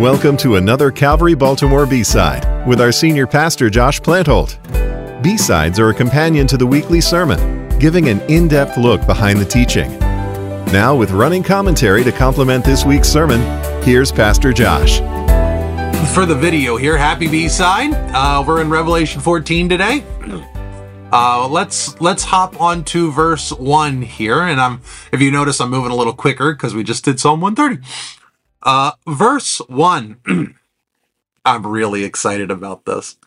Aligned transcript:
Welcome 0.00 0.36
to 0.38 0.56
another 0.56 0.90
Calvary 0.90 1.34
Baltimore 1.34 1.86
B 1.86 2.02
side 2.02 2.66
with 2.66 2.80
our 2.80 2.90
senior 2.90 3.28
pastor 3.28 3.70
Josh 3.70 4.00
Plantholt. 4.00 4.58
B 5.22 5.38
sides 5.38 5.78
are 5.78 5.90
a 5.90 5.94
companion 5.94 6.48
to 6.48 6.56
the 6.56 6.66
weekly 6.66 7.00
sermon, 7.00 7.68
giving 7.78 8.08
an 8.08 8.20
in 8.22 8.48
depth 8.48 8.76
look 8.76 9.06
behind 9.06 9.38
the 9.38 9.44
teaching. 9.44 9.96
Now, 10.72 10.96
with 10.96 11.12
running 11.12 11.44
commentary 11.44 12.02
to 12.02 12.10
complement 12.10 12.64
this 12.64 12.84
week's 12.84 13.06
sermon, 13.06 13.40
here's 13.84 14.10
Pastor 14.10 14.52
Josh. 14.52 14.98
For 16.12 16.26
the 16.26 16.34
video 16.34 16.76
here, 16.76 16.96
happy 16.96 17.28
B 17.28 17.48
side. 17.48 17.94
Uh, 18.12 18.42
we're 18.44 18.62
in 18.62 18.70
Revelation 18.70 19.20
14 19.20 19.68
today. 19.68 20.02
Uh, 21.12 21.46
let's 21.46 22.00
let's 22.00 22.24
hop 22.24 22.60
on 22.60 22.82
to 22.82 23.12
verse 23.12 23.52
one 23.52 24.02
here, 24.02 24.40
and 24.40 24.60
I'm 24.60 24.80
if 25.12 25.20
you 25.20 25.30
notice 25.30 25.60
I'm 25.60 25.70
moving 25.70 25.92
a 25.92 25.96
little 25.96 26.14
quicker 26.14 26.52
because 26.52 26.74
we 26.74 26.82
just 26.82 27.04
did 27.04 27.20
Psalm 27.20 27.40
130. 27.40 27.86
Uh, 28.64 28.92
verse 29.06 29.58
1. 29.68 30.16
I'm 31.44 31.66
really 31.66 32.04
excited 32.04 32.50
about 32.50 32.86
this. 32.86 33.18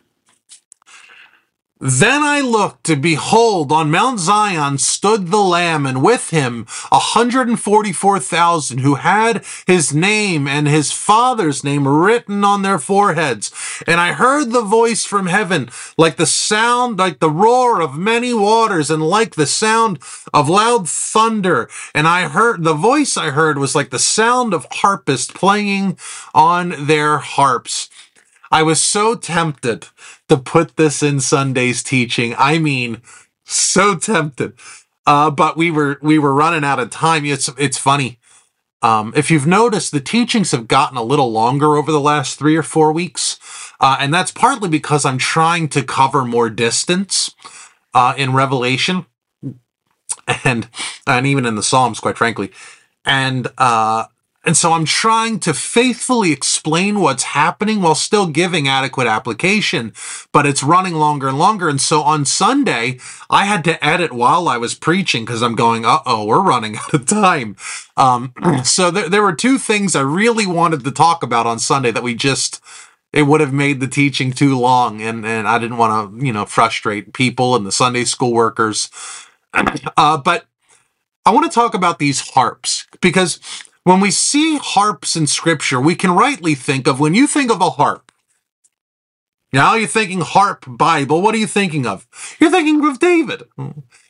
Then 1.79 2.23
I 2.23 2.41
looked, 2.41 2.89
and 2.89 3.03
behold, 3.03 3.71
on 3.71 3.91
Mount 3.91 4.19
Zion 4.19 4.79
stood 4.79 5.27
the 5.27 5.37
Lamb, 5.37 5.85
and 5.85 6.01
with 6.01 6.31
him 6.31 6.65
a 6.91 6.97
hundred 6.97 7.47
and 7.47 7.59
forty-four 7.59 8.19
thousand, 8.19 8.79
who 8.79 8.95
had 8.95 9.45
his 9.67 9.93
name 9.93 10.47
and 10.47 10.67
his 10.67 10.91
father's 10.91 11.63
name 11.63 11.87
written 11.87 12.43
on 12.43 12.63
their 12.63 12.79
foreheads. 12.79 13.51
And 13.85 14.01
I 14.01 14.13
heard 14.13 14.51
the 14.51 14.63
voice 14.63 15.05
from 15.05 15.27
heaven, 15.27 15.69
like 15.97 16.17
the 16.17 16.25
sound, 16.25 16.97
like 16.97 17.19
the 17.19 17.29
roar 17.29 17.79
of 17.79 17.95
many 17.95 18.33
waters, 18.33 18.89
and 18.89 19.03
like 19.03 19.35
the 19.35 19.45
sound 19.45 19.99
of 20.33 20.49
loud 20.49 20.89
thunder. 20.89 21.69
And 21.93 22.07
I 22.07 22.27
heard 22.27 22.63
the 22.63 22.73
voice 22.73 23.17
I 23.17 23.29
heard 23.29 23.59
was 23.59 23.75
like 23.75 23.91
the 23.91 23.99
sound 23.99 24.53
of 24.55 24.65
harpists 24.71 25.31
playing 25.31 25.99
on 26.33 26.87
their 26.87 27.19
harps. 27.19 27.89
I 28.51 28.63
was 28.63 28.81
so 28.81 29.15
tempted 29.15 29.87
to 30.29 30.37
put 30.37 30.75
this 30.77 31.03
in 31.03 31.19
Sunday's 31.19 31.83
teaching. 31.83 32.35
I 32.37 32.59
mean, 32.59 33.01
so 33.45 33.95
tempted. 33.95 34.53
Uh, 35.05 35.31
but 35.31 35.55
we 35.55 35.71
were 35.71 35.97
we 36.01 36.19
were 36.19 36.33
running 36.33 36.65
out 36.65 36.79
of 36.79 36.89
time. 36.89 37.25
It's 37.25 37.49
it's 37.57 37.77
funny. 37.77 38.19
Um, 38.81 39.11
if 39.15 39.31
you've 39.31 39.47
noticed, 39.47 39.91
the 39.91 39.99
teachings 39.99 40.51
have 40.51 40.67
gotten 40.67 40.97
a 40.97 41.03
little 41.03 41.31
longer 41.31 41.75
over 41.77 41.91
the 41.91 41.99
last 41.99 42.37
three 42.37 42.55
or 42.55 42.63
four 42.63 42.91
weeks, 42.91 43.39
uh, 43.79 43.97
and 43.99 44.13
that's 44.13 44.31
partly 44.31 44.69
because 44.69 45.03
I'm 45.03 45.17
trying 45.17 45.67
to 45.69 45.83
cover 45.83 46.23
more 46.23 46.49
distance 46.49 47.33
uh, 47.93 48.13
in 48.17 48.33
Revelation, 48.33 49.05
and 50.43 50.69
and 51.07 51.25
even 51.25 51.45
in 51.45 51.55
the 51.55 51.63
Psalms, 51.63 51.99
quite 51.99 52.17
frankly. 52.17 52.51
And 53.03 53.47
uh, 53.57 54.05
and 54.47 54.55
so 54.55 54.71
I'm 54.71 54.85
trying 54.85 55.41
to 55.41 55.53
faithfully 55.53 56.31
explain 56.31 57.01
what's 57.01 57.23
happening 57.23 57.81
while 57.81 57.95
still 57.95 58.27
giving 58.27 58.65
adequate 58.65 59.05
application, 59.05 59.91
but 60.31 60.45
it's 60.45 60.63
running 60.63 60.93
longer 60.93 61.27
and 61.27 61.37
longer. 61.37 61.67
And 61.67 61.81
so 61.81 62.01
on 62.01 62.23
Sunday, 62.23 62.97
I 63.29 63.43
had 63.43 63.65
to 63.65 63.85
edit 63.85 64.13
while 64.13 64.47
I 64.47 64.55
was 64.55 64.73
preaching 64.73 65.25
because 65.25 65.43
I'm 65.43 65.55
going, 65.55 65.85
uh 65.85 65.99
oh, 66.05 66.23
we're 66.23 66.41
running 66.41 66.77
out 66.77 66.93
of 66.93 67.05
time. 67.05 67.57
Um, 67.97 68.33
so 68.63 68.89
there, 68.89 69.09
there 69.09 69.21
were 69.21 69.35
two 69.35 69.57
things 69.57 69.97
I 69.97 70.01
really 70.01 70.47
wanted 70.47 70.85
to 70.85 70.91
talk 70.91 71.23
about 71.23 71.45
on 71.45 71.59
Sunday 71.59 71.91
that 71.91 72.01
we 72.01 72.15
just, 72.15 72.61
it 73.11 73.23
would 73.23 73.41
have 73.41 73.53
made 73.53 73.81
the 73.81 73.87
teaching 73.87 74.31
too 74.31 74.57
long. 74.57 75.01
And, 75.01 75.25
and 75.25 75.45
I 75.45 75.59
didn't 75.59 75.77
want 75.77 76.19
to, 76.21 76.25
you 76.25 76.31
know, 76.31 76.45
frustrate 76.45 77.11
people 77.11 77.53
and 77.57 77.65
the 77.65 77.71
Sunday 77.73 78.05
school 78.05 78.31
workers. 78.33 78.89
Uh, 79.97 80.17
but 80.17 80.45
I 81.25 81.31
want 81.31 81.51
to 81.51 81.53
talk 81.53 81.73
about 81.73 81.99
these 81.99 82.21
harps 82.21 82.85
because 83.01 83.39
when 83.87 84.01
we 84.01 84.11
see 84.11 84.57
harps 84.57 85.15
in 85.15 85.27
scripture, 85.27 85.79
we 85.79 85.95
can 85.95 86.11
rightly 86.11 86.55
think 86.55 86.87
of 86.87 86.99
when 86.99 87.13
you 87.13 87.25
think 87.25 87.49
of 87.49 87.61
a 87.61 87.69
harp. 87.69 88.11
Now 89.53 89.75
you're 89.75 89.87
thinking 89.87 90.19
harp 90.19 90.65
Bible. 90.67 91.21
What 91.21 91.33
are 91.33 91.37
you 91.37 91.47
thinking 91.47 91.87
of? 91.87 92.05
You're 92.37 92.51
thinking 92.51 92.85
of 92.85 92.99
David. 92.99 93.43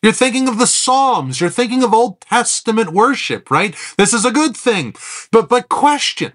You're 0.01 0.13
thinking 0.13 0.47
of 0.47 0.57
the 0.57 0.65
Psalms. 0.65 1.39
You're 1.39 1.51
thinking 1.51 1.83
of 1.83 1.93
Old 1.93 2.19
Testament 2.21 2.91
worship, 2.91 3.51
right? 3.51 3.75
This 3.99 4.13
is 4.13 4.25
a 4.25 4.31
good 4.31 4.57
thing. 4.57 4.95
But, 5.31 5.47
but 5.47 5.69
question. 5.69 6.33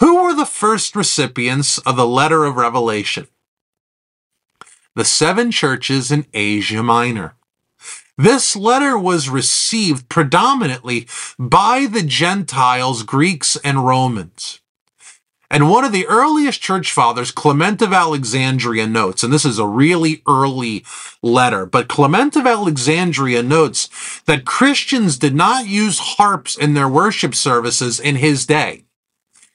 Who 0.00 0.24
were 0.24 0.34
the 0.34 0.44
first 0.44 0.96
recipients 0.96 1.78
of 1.78 1.94
the 1.94 2.06
letter 2.06 2.44
of 2.46 2.56
Revelation? 2.56 3.28
The 4.96 5.04
seven 5.04 5.52
churches 5.52 6.10
in 6.10 6.26
Asia 6.34 6.82
Minor. 6.82 7.36
This 8.16 8.54
letter 8.54 8.96
was 8.96 9.28
received 9.28 10.08
predominantly 10.08 11.08
by 11.36 11.86
the 11.86 12.02
Gentiles, 12.02 13.02
Greeks, 13.02 13.56
and 13.64 13.84
Romans. 13.84 14.60
And 15.50 15.68
one 15.68 15.84
of 15.84 15.92
the 15.92 16.06
earliest 16.06 16.60
church 16.60 16.92
fathers, 16.92 17.30
Clement 17.30 17.82
of 17.82 17.92
Alexandria, 17.92 18.86
notes, 18.86 19.22
and 19.22 19.32
this 19.32 19.44
is 19.44 19.58
a 19.58 19.66
really 19.66 20.22
early 20.28 20.84
letter, 21.22 21.66
but 21.66 21.88
Clement 21.88 22.36
of 22.36 22.46
Alexandria 22.46 23.42
notes 23.42 24.22
that 24.26 24.44
Christians 24.44 25.18
did 25.18 25.34
not 25.34 25.66
use 25.66 25.98
harps 25.98 26.56
in 26.56 26.74
their 26.74 26.88
worship 26.88 27.34
services 27.34 27.98
in 27.98 28.16
his 28.16 28.46
day. 28.46 28.84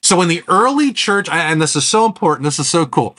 So 0.01 0.21
in 0.21 0.27
the 0.27 0.43
early 0.47 0.93
church, 0.93 1.29
and 1.29 1.61
this 1.61 1.75
is 1.75 1.87
so 1.87 2.05
important, 2.05 2.43
this 2.43 2.59
is 2.59 2.69
so 2.69 2.85
cool. 2.85 3.15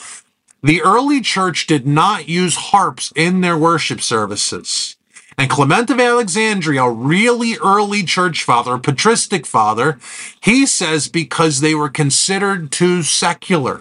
The 0.62 0.82
early 0.82 1.20
church 1.22 1.66
did 1.66 1.86
not 1.86 2.28
use 2.28 2.56
harps 2.56 3.12
in 3.16 3.40
their 3.40 3.56
worship 3.56 4.00
services. 4.00 4.96
And 5.40 5.48
Clement 5.48 5.88
of 5.88 5.98
Alexandria, 5.98 6.82
a 6.82 6.90
really 6.90 7.56
early 7.64 8.02
church 8.02 8.44
father, 8.44 8.76
patristic 8.76 9.46
father, 9.46 9.98
he 10.42 10.66
says 10.66 11.08
because 11.08 11.60
they 11.60 11.74
were 11.74 11.88
considered 11.88 12.70
too 12.70 13.02
secular. 13.02 13.80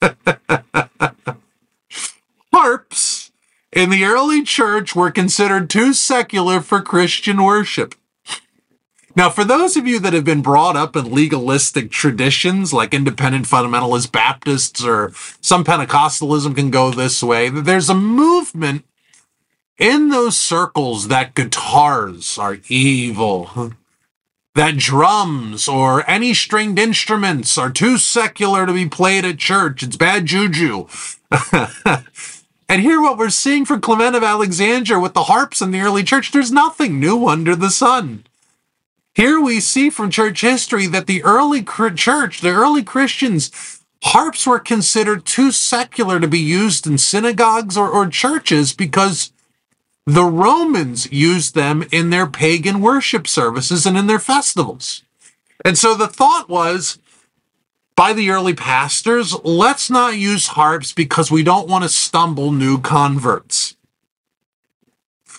Harps 2.50 3.30
in 3.72 3.90
the 3.90 4.04
early 4.04 4.42
church 4.42 4.96
were 4.96 5.10
considered 5.10 5.68
too 5.68 5.92
secular 5.92 6.62
for 6.62 6.80
Christian 6.80 7.42
worship. 7.42 7.94
Now, 9.14 9.28
for 9.28 9.44
those 9.44 9.76
of 9.76 9.86
you 9.86 10.00
that 10.00 10.14
have 10.14 10.24
been 10.24 10.40
brought 10.40 10.76
up 10.76 10.96
in 10.96 11.12
legalistic 11.12 11.90
traditions 11.90 12.72
like 12.72 12.94
independent 12.94 13.44
fundamentalist 13.44 14.10
Baptists 14.12 14.82
or 14.82 15.12
some 15.42 15.62
Pentecostalism 15.62 16.56
can 16.56 16.70
go 16.70 16.90
this 16.90 17.22
way, 17.22 17.50
there's 17.50 17.90
a 17.90 17.94
movement 17.94 18.86
in 19.78 20.10
those 20.10 20.36
circles 20.36 21.08
that 21.08 21.34
guitars 21.34 22.38
are 22.38 22.58
evil, 22.68 23.72
that 24.54 24.76
drums 24.76 25.66
or 25.66 26.08
any 26.08 26.34
stringed 26.34 26.78
instruments 26.78 27.56
are 27.56 27.70
too 27.70 27.96
secular 27.96 28.66
to 28.66 28.72
be 28.72 28.88
played 28.88 29.24
at 29.24 29.38
church. 29.38 29.82
It's 29.82 29.96
bad 29.96 30.26
juju. 30.26 30.86
and 32.68 32.82
here, 32.82 33.00
what 33.00 33.16
we're 33.16 33.30
seeing 33.30 33.64
from 33.64 33.80
Clement 33.80 34.14
of 34.14 34.22
Alexandria 34.22 35.00
with 35.00 35.14
the 35.14 35.24
harps 35.24 35.62
in 35.62 35.70
the 35.70 35.80
early 35.80 36.02
church, 36.02 36.32
there's 36.32 36.52
nothing 36.52 37.00
new 37.00 37.26
under 37.26 37.56
the 37.56 37.70
sun. 37.70 38.24
Here 39.14 39.40
we 39.40 39.60
see 39.60 39.90
from 39.90 40.10
church 40.10 40.40
history 40.40 40.86
that 40.86 41.06
the 41.06 41.22
early 41.22 41.62
church, 41.62 42.40
the 42.40 42.50
early 42.50 42.82
Christians, 42.82 43.80
harps 44.04 44.46
were 44.46 44.58
considered 44.58 45.24
too 45.24 45.52
secular 45.52 46.18
to 46.18 46.26
be 46.26 46.38
used 46.38 46.86
in 46.86 46.98
synagogues 46.98 47.76
or, 47.76 47.88
or 47.88 48.06
churches 48.08 48.72
because 48.72 49.31
the 50.06 50.24
Romans 50.24 51.10
used 51.12 51.54
them 51.54 51.84
in 51.92 52.10
their 52.10 52.26
pagan 52.26 52.80
worship 52.80 53.28
services 53.28 53.86
and 53.86 53.96
in 53.96 54.06
their 54.06 54.18
festivals. 54.18 55.02
And 55.64 55.78
so 55.78 55.94
the 55.94 56.08
thought 56.08 56.48
was 56.48 56.98
by 57.94 58.12
the 58.12 58.30
early 58.30 58.54
pastors, 58.54 59.34
let's 59.44 59.90
not 59.90 60.16
use 60.16 60.48
harps 60.48 60.92
because 60.92 61.30
we 61.30 61.42
don't 61.42 61.68
want 61.68 61.84
to 61.84 61.88
stumble 61.88 62.50
new 62.50 62.80
converts. 62.80 63.76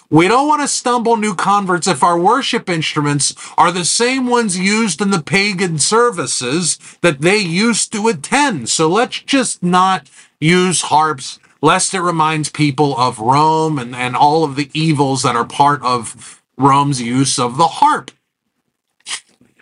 We 0.09 0.27
don't 0.27 0.47
want 0.47 0.61
to 0.61 0.67
stumble 0.67 1.17
new 1.17 1.33
converts 1.33 1.87
if 1.87 2.03
our 2.03 2.19
worship 2.19 2.69
instruments 2.69 3.33
are 3.57 3.71
the 3.71 3.83
same 3.83 4.27
ones 4.27 4.59
used 4.59 5.01
in 5.01 5.09
the 5.09 5.23
pagan 5.23 5.79
services 5.79 6.77
that 7.01 7.21
they 7.21 7.37
used 7.37 7.91
to 7.93 8.07
attend. 8.07 8.69
So 8.69 8.87
let's 8.87 9.19
just 9.21 9.63
not 9.63 10.07
use 10.39 10.83
harps 10.83 11.39
lest 11.63 11.93
it 11.93 12.01
reminds 12.01 12.49
people 12.49 12.95
of 12.97 13.19
Rome 13.19 13.79
and, 13.79 13.95
and 13.95 14.17
all 14.17 14.43
of 14.43 14.57
the 14.57 14.69
evils 14.73 15.23
that 15.23 15.37
are 15.37 15.45
part 15.45 15.81
of 15.81 16.43
Rome's 16.57 17.01
use 17.01 17.39
of 17.39 17.55
the 17.55 17.67
harp. 17.67 18.11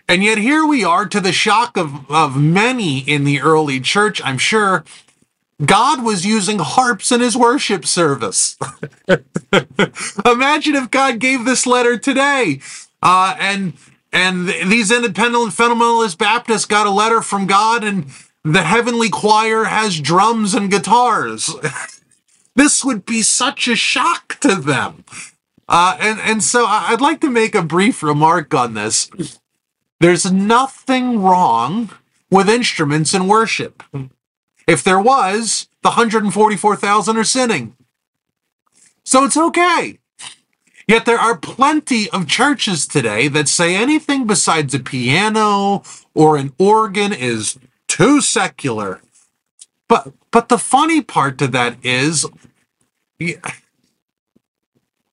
And 0.10 0.24
yet 0.24 0.40
here 0.40 0.66
we 0.66 0.84
are, 0.84 1.06
to 1.06 1.22
the 1.22 1.32
shock 1.32 1.78
of, 1.78 2.10
of 2.10 2.36
many 2.36 2.98
in 3.00 3.24
the 3.24 3.40
early 3.40 3.80
church, 3.80 4.20
I'm 4.26 4.40
sure, 4.40 4.84
God 5.64 6.04
was 6.04 6.26
using 6.26 6.58
harps 6.58 7.12
in 7.12 7.22
his 7.22 7.38
worship 7.38 7.86
service. 7.86 8.58
Imagine 10.26 10.76
if 10.76 10.90
God 10.90 11.20
gave 11.20 11.46
this 11.46 11.68
letter 11.68 12.00
today, 12.00 12.62
uh, 13.04 13.36
and 13.40 13.74
and 14.12 14.48
these 14.48 14.92
independent 14.92 15.54
fundamentalist 15.54 16.18
Baptists 16.18 16.66
got 16.66 16.88
a 16.88 16.92
letter 16.92 17.22
from 17.22 17.46
God, 17.46 17.84
and 17.84 18.08
the 18.44 18.64
heavenly 18.64 19.10
choir 19.10 19.66
has 19.66 20.00
drums 20.00 20.54
and 20.54 20.72
guitars. 20.72 21.54
this 22.56 22.84
would 22.84 23.06
be 23.06 23.22
such 23.22 23.68
a 23.68 23.76
shock 23.76 24.40
to 24.40 24.56
them. 24.56 25.04
Uh, 25.68 25.98
and, 26.00 26.20
and 26.20 26.44
so 26.44 26.66
I'd 26.66 27.02
like 27.02 27.22
to 27.22 27.30
make 27.30 27.56
a 27.56 27.62
brief 27.62 28.04
remark 28.04 28.54
on 28.54 28.74
this. 28.74 29.10
There's 30.00 30.32
nothing 30.32 31.22
wrong 31.22 31.92
with 32.30 32.50
instruments 32.50 33.14
in 33.14 33.28
worship. 33.28 33.84
If 34.68 34.84
there 34.84 35.00
was, 35.00 35.68
the 35.84 35.90
144,000 35.90 37.18
are 37.18 37.24
sinning. 37.24 37.76
So 39.04 39.24
it's 39.24 39.38
okay. 39.38 40.00
Yet 40.88 41.06
there 41.06 41.20
are 41.20 41.38
plenty 41.38 42.10
of 42.10 42.28
churches 42.28 42.88
today 42.88 43.28
that 43.30 43.48
say 43.48 43.76
anything 43.76 44.28
besides 44.28 44.74
a 44.74 44.80
piano 44.80 45.84
or 46.14 46.38
an 46.38 46.54
organ 46.58 47.14
is 47.14 47.58
too 47.92 48.22
secular. 48.22 49.02
But 49.90 50.14
but 50.32 50.48
the 50.48 50.58
funny 50.58 51.02
part 51.02 51.38
to 51.40 51.48
that 51.48 51.76
is 51.84 52.26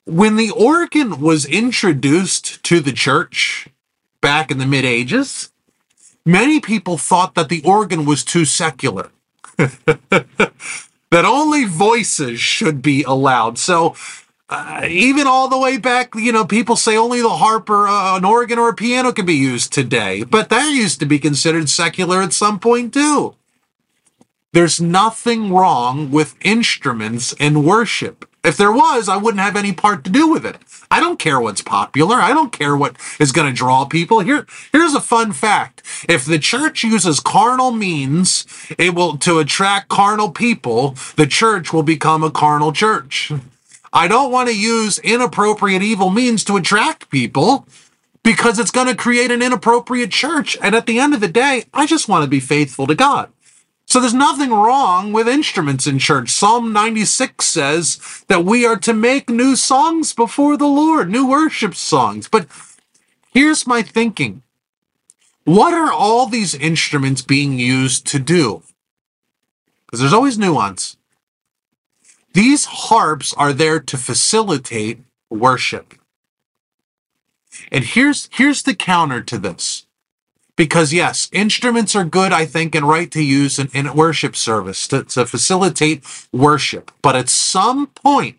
when 0.04 0.36
the 0.36 0.50
organ 0.50 1.20
was 1.20 1.44
introduced 1.44 2.62
to 2.62 2.78
the 2.78 2.92
church 2.92 3.68
back 4.20 4.52
in 4.52 4.58
the 4.58 4.66
mid 4.66 4.84
ages, 4.84 5.50
many 6.24 6.60
people 6.60 6.96
thought 6.96 7.34
that 7.34 7.48
the 7.48 7.62
organ 7.64 8.04
was 8.04 8.22
too 8.22 8.44
secular. 8.44 9.10
that 9.56 11.24
only 11.24 11.64
voices 11.64 12.38
should 12.38 12.80
be 12.80 13.02
allowed. 13.02 13.58
So 13.58 13.96
uh, 14.50 14.86
even 14.88 15.26
all 15.26 15.48
the 15.48 15.58
way 15.58 15.76
back, 15.76 16.14
you 16.14 16.32
know, 16.32 16.44
people 16.44 16.76
say 16.76 16.96
only 16.96 17.20
the 17.20 17.28
harp 17.28 17.68
or 17.68 17.86
uh, 17.86 18.16
an 18.16 18.24
organ 18.24 18.58
or 18.58 18.70
a 18.70 18.74
piano 18.74 19.12
can 19.12 19.26
be 19.26 19.34
used 19.34 19.72
today, 19.72 20.24
but 20.24 20.48
that 20.48 20.72
used 20.72 21.00
to 21.00 21.06
be 21.06 21.18
considered 21.18 21.68
secular 21.68 22.22
at 22.22 22.32
some 22.32 22.58
point 22.58 22.94
too. 22.94 23.34
There's 24.52 24.80
nothing 24.80 25.52
wrong 25.52 26.10
with 26.10 26.34
instruments 26.40 27.34
in 27.34 27.64
worship. 27.64 28.24
If 28.42 28.56
there 28.56 28.72
was, 28.72 29.06
I 29.08 29.18
wouldn't 29.18 29.42
have 29.42 29.56
any 29.56 29.74
part 29.74 30.04
to 30.04 30.10
do 30.10 30.26
with 30.28 30.46
it. 30.46 30.56
I 30.90 31.00
don't 31.00 31.18
care 31.18 31.38
what's 31.38 31.60
popular. 31.60 32.16
I 32.16 32.32
don't 32.32 32.52
care 32.52 32.74
what 32.74 32.96
is 33.20 33.32
going 33.32 33.46
to 33.46 33.52
draw 33.52 33.84
people. 33.84 34.20
Here, 34.20 34.46
here's 34.72 34.94
a 34.94 35.00
fun 35.00 35.32
fact. 35.32 35.82
If 36.08 36.24
the 36.24 36.38
church 36.38 36.82
uses 36.82 37.20
carnal 37.20 37.72
means, 37.72 38.46
it 38.78 38.94
will 38.94 39.18
to 39.18 39.38
attract 39.40 39.88
carnal 39.88 40.30
people, 40.30 40.96
the 41.16 41.26
church 41.26 41.74
will 41.74 41.82
become 41.82 42.24
a 42.24 42.30
carnal 42.30 42.72
church. 42.72 43.30
I 43.92 44.08
don't 44.08 44.32
want 44.32 44.48
to 44.48 44.56
use 44.56 44.98
inappropriate 44.98 45.82
evil 45.82 46.10
means 46.10 46.44
to 46.44 46.56
attract 46.56 47.10
people 47.10 47.66
because 48.22 48.58
it's 48.58 48.70
going 48.70 48.88
to 48.88 48.94
create 48.94 49.30
an 49.30 49.42
inappropriate 49.42 50.10
church. 50.10 50.56
And 50.60 50.74
at 50.74 50.86
the 50.86 50.98
end 50.98 51.14
of 51.14 51.20
the 51.20 51.28
day, 51.28 51.64
I 51.72 51.86
just 51.86 52.08
want 52.08 52.24
to 52.24 52.28
be 52.28 52.40
faithful 52.40 52.86
to 52.86 52.94
God. 52.94 53.32
So 53.86 54.00
there's 54.00 54.12
nothing 54.12 54.50
wrong 54.50 55.14
with 55.14 55.26
instruments 55.26 55.86
in 55.86 55.98
church. 55.98 56.28
Psalm 56.28 56.74
96 56.74 57.42
says 57.42 58.22
that 58.28 58.44
we 58.44 58.66
are 58.66 58.76
to 58.76 58.92
make 58.92 59.30
new 59.30 59.56
songs 59.56 60.12
before 60.12 60.58
the 60.58 60.66
Lord, 60.66 61.08
new 61.10 61.26
worship 61.26 61.74
songs. 61.74 62.28
But 62.28 62.46
here's 63.32 63.66
my 63.66 63.80
thinking. 63.80 64.42
What 65.44 65.72
are 65.72 65.90
all 65.90 66.26
these 66.26 66.54
instruments 66.54 67.22
being 67.22 67.58
used 67.58 68.06
to 68.08 68.18
do? 68.18 68.62
Because 69.86 70.00
there's 70.00 70.12
always 70.12 70.36
nuance. 70.36 70.97
These 72.34 72.66
harps 72.66 73.34
are 73.34 73.52
there 73.52 73.80
to 73.80 73.96
facilitate 73.96 75.00
worship. 75.30 75.94
And 77.72 77.84
here's 77.84 78.28
here's 78.32 78.62
the 78.62 78.74
counter 78.74 79.20
to 79.22 79.38
this. 79.38 79.86
Because 80.56 80.92
yes, 80.92 81.28
instruments 81.32 81.94
are 81.94 82.04
good, 82.04 82.32
I 82.32 82.44
think, 82.44 82.74
and 82.74 82.88
right 82.88 83.10
to 83.12 83.22
use 83.22 83.60
in, 83.60 83.68
in 83.72 83.94
worship 83.94 84.34
service 84.34 84.88
to, 84.88 85.04
to 85.04 85.24
facilitate 85.24 86.02
worship. 86.32 86.90
But 87.00 87.14
at 87.14 87.28
some 87.28 87.86
point, 87.86 88.38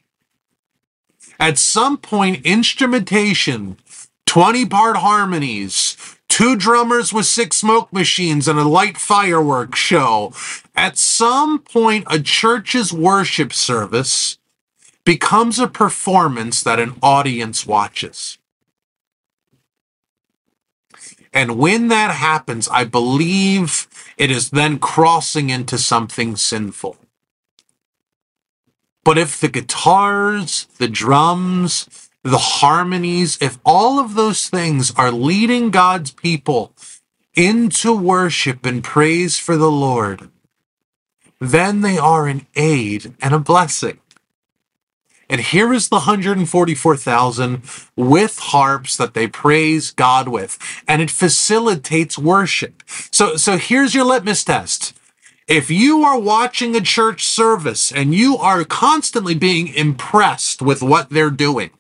at 1.40 1.58
some 1.58 1.98
point, 1.98 2.46
instrumentation, 2.46 3.78
20 4.26 4.66
part 4.66 4.98
harmonies, 4.98 6.19
two 6.30 6.56
drummers 6.56 7.12
with 7.12 7.26
six 7.26 7.58
smoke 7.58 7.92
machines 7.92 8.48
and 8.48 8.58
a 8.58 8.64
light 8.64 8.98
fireworks 8.98 9.80
show. 9.80 10.32
At 10.76 10.98
some 10.98 11.60
point, 11.60 12.06
a 12.10 12.20
church's 12.20 12.94
worship 12.94 13.52
service 13.52 14.38
becomes 15.04 15.60
a 15.60 15.68
performance 15.68 16.64
that 16.64 16.80
an 16.80 16.96
audience 17.02 17.66
watches. 17.66 18.38
And 21.34 21.58
when 21.58 21.90
that 21.90 22.12
happens, 22.12 22.68
I 22.70 22.86
believe 22.86 23.88
it 24.18 24.32
is 24.32 24.50
then 24.50 24.80
crossing 24.80 25.50
into 25.50 25.78
something 25.78 26.36
sinful. 26.36 26.98
But 29.04 29.18
if 29.18 29.40
the 29.40 29.48
guitars, 29.48 30.66
the 30.78 30.88
drums, 30.88 32.09
the 32.24 32.38
harmonies, 32.38 33.38
if 33.42 33.60
all 33.66 34.00
of 34.00 34.16
those 34.16 34.50
things 34.50 34.94
are 34.96 35.12
leading 35.12 35.72
God's 35.72 36.12
people 36.12 36.74
into 37.36 37.96
worship 37.96 38.66
and 38.66 38.84
praise 38.84 39.40
for 39.40 39.56
the 39.56 39.72
Lord, 39.72 40.30
then 41.40 41.82
they 41.82 41.98
are 41.98 42.28
an 42.28 42.46
aid 42.56 43.16
and 43.22 43.34
a 43.34 43.40
blessing. 43.40 44.00
And 45.30 45.42
here 45.42 45.72
is 45.72 45.90
the 45.90 45.98
144,000 45.98 47.62
with 47.96 48.40
harps 48.40 48.98
that 48.98 49.14
they 49.14 49.28
praise 49.28 49.92
God 49.92 50.28
with. 50.28 50.58
And 50.88 51.04
it 51.04 51.12
facilitates 51.12 52.18
worship. 52.18 52.84
So, 53.12 53.38
so 53.38 53.58
here's 53.58 53.94
your 53.94 54.06
litmus 54.06 54.44
test. 54.44 54.94
If 55.48 55.70
you 55.70 56.04
are 56.04 56.20
watching 56.20 56.76
a 56.76 56.82
church 56.82 57.26
service 57.26 57.92
and 57.92 58.14
you 58.14 58.38
are 58.38 58.64
constantly 58.64 59.36
being 59.36 59.68
impressed 59.68 60.62
with 60.62 60.82
what 60.82 61.12
they're 61.12 61.30
doing, 61.30 61.72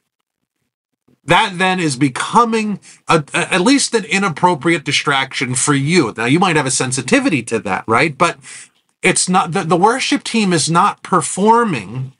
that 1.29 1.57
then 1.57 1.79
is 1.79 1.95
becoming 1.95 2.79
a, 3.07 3.23
a, 3.33 3.53
at 3.53 3.61
least 3.61 3.93
an 3.93 4.05
inappropriate 4.05 4.83
distraction 4.83 5.55
for 5.55 5.73
you. 5.73 6.13
Now, 6.17 6.25
you 6.25 6.39
might 6.39 6.55
have 6.55 6.65
a 6.65 6.71
sensitivity 6.71 7.43
to 7.43 7.59
that, 7.59 7.85
right? 7.87 8.17
But 8.17 8.37
it's 9.01 9.29
not 9.29 9.53
the, 9.53 9.63
the 9.63 9.77
worship 9.77 10.23
team 10.23 10.53
is 10.53 10.69
not 10.69 11.03
performing 11.03 12.13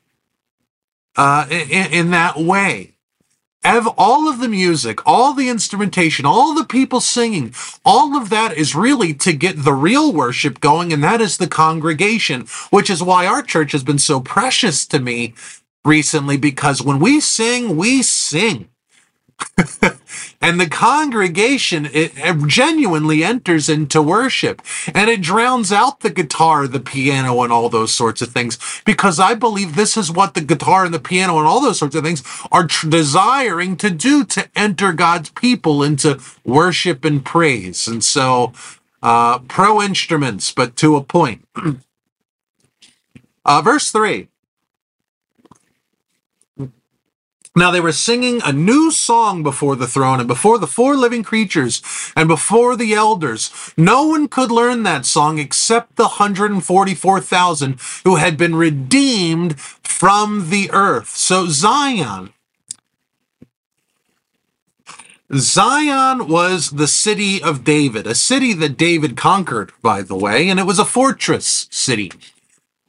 uh, 1.16 1.46
in, 1.50 1.92
in 1.92 2.10
that 2.10 2.38
way. 2.38 2.94
Ev, 3.62 3.86
all 3.98 4.26
of 4.26 4.40
the 4.40 4.48
music, 4.48 5.06
all 5.06 5.34
the 5.34 5.50
instrumentation, 5.50 6.24
all 6.24 6.54
the 6.54 6.64
people 6.64 6.98
singing, 6.98 7.54
all 7.84 8.16
of 8.16 8.30
that 8.30 8.56
is 8.56 8.74
really 8.74 9.12
to 9.12 9.34
get 9.34 9.64
the 9.64 9.74
real 9.74 10.14
worship 10.14 10.60
going, 10.60 10.94
and 10.94 11.04
that 11.04 11.20
is 11.20 11.36
the 11.36 11.46
congregation, 11.46 12.46
which 12.70 12.88
is 12.88 13.02
why 13.02 13.26
our 13.26 13.42
church 13.42 13.72
has 13.72 13.84
been 13.84 13.98
so 13.98 14.18
precious 14.18 14.86
to 14.86 14.98
me 14.98 15.34
recently 15.84 16.38
because 16.38 16.80
when 16.80 16.98
we 16.98 17.20
sing, 17.20 17.76
we 17.76 18.02
sing. 18.02 18.70
and 20.40 20.60
the 20.60 20.68
congregation 20.68 21.86
it, 21.86 22.12
it, 22.16 22.46
genuinely 22.46 23.22
enters 23.22 23.68
into 23.68 24.00
worship. 24.02 24.62
And 24.94 25.10
it 25.10 25.20
drowns 25.20 25.72
out 25.72 26.00
the 26.00 26.10
guitar 26.10 26.66
the 26.66 26.80
piano 26.80 27.42
and 27.42 27.52
all 27.52 27.68
those 27.68 27.94
sorts 27.94 28.22
of 28.22 28.30
things. 28.30 28.58
Because 28.84 29.20
i 29.20 29.34
believe 29.34 29.74
this 29.74 29.96
is 29.96 30.10
what 30.10 30.34
the 30.34 30.40
guitar 30.40 30.84
and 30.84 30.94
the 30.94 31.00
piano 31.00 31.38
and 31.38 31.46
all 31.46 31.60
those 31.60 31.78
sorts 31.78 31.94
of 31.94 32.04
things 32.04 32.22
are 32.50 32.66
tr- 32.66 32.88
desiring 32.88 33.76
to 33.76 33.90
do 33.90 34.24
to 34.24 34.48
enter 34.56 34.92
god's 34.92 35.30
people 35.30 35.82
into 35.82 36.20
worship 36.44 37.04
and 37.04 37.24
praise. 37.24 37.86
And 37.86 38.02
so 38.02 38.52
uh, 39.02 39.38
pro 39.40 39.82
instruments 39.82 40.52
but 40.52 40.76
to 40.76 40.96
a 40.96 41.04
point. 41.04 41.46
Uh, 43.42 43.62
verse 43.62 43.90
3 43.90 44.29
Now 47.56 47.72
they 47.72 47.80
were 47.80 47.90
singing 47.90 48.40
a 48.44 48.52
new 48.52 48.92
song 48.92 49.42
before 49.42 49.74
the 49.74 49.88
throne 49.88 50.20
and 50.20 50.28
before 50.28 50.56
the 50.56 50.68
four 50.68 50.96
living 50.96 51.24
creatures 51.24 51.82
and 52.14 52.28
before 52.28 52.76
the 52.76 52.94
elders. 52.94 53.74
No 53.76 54.06
one 54.06 54.28
could 54.28 54.52
learn 54.52 54.84
that 54.84 55.04
song 55.04 55.40
except 55.40 55.96
the 55.96 56.04
144,000 56.04 57.80
who 58.04 58.16
had 58.16 58.36
been 58.36 58.54
redeemed 58.54 59.58
from 59.60 60.50
the 60.50 60.70
earth. 60.72 61.08
So 61.08 61.46
Zion. 61.48 62.32
Zion 65.34 66.28
was 66.28 66.70
the 66.70 66.88
city 66.88 67.42
of 67.42 67.64
David, 67.64 68.06
a 68.06 68.14
city 68.14 68.52
that 68.52 68.76
David 68.76 69.16
conquered, 69.16 69.72
by 69.82 70.02
the 70.02 70.16
way, 70.16 70.48
and 70.48 70.60
it 70.60 70.66
was 70.66 70.78
a 70.78 70.84
fortress 70.84 71.66
city. 71.70 72.12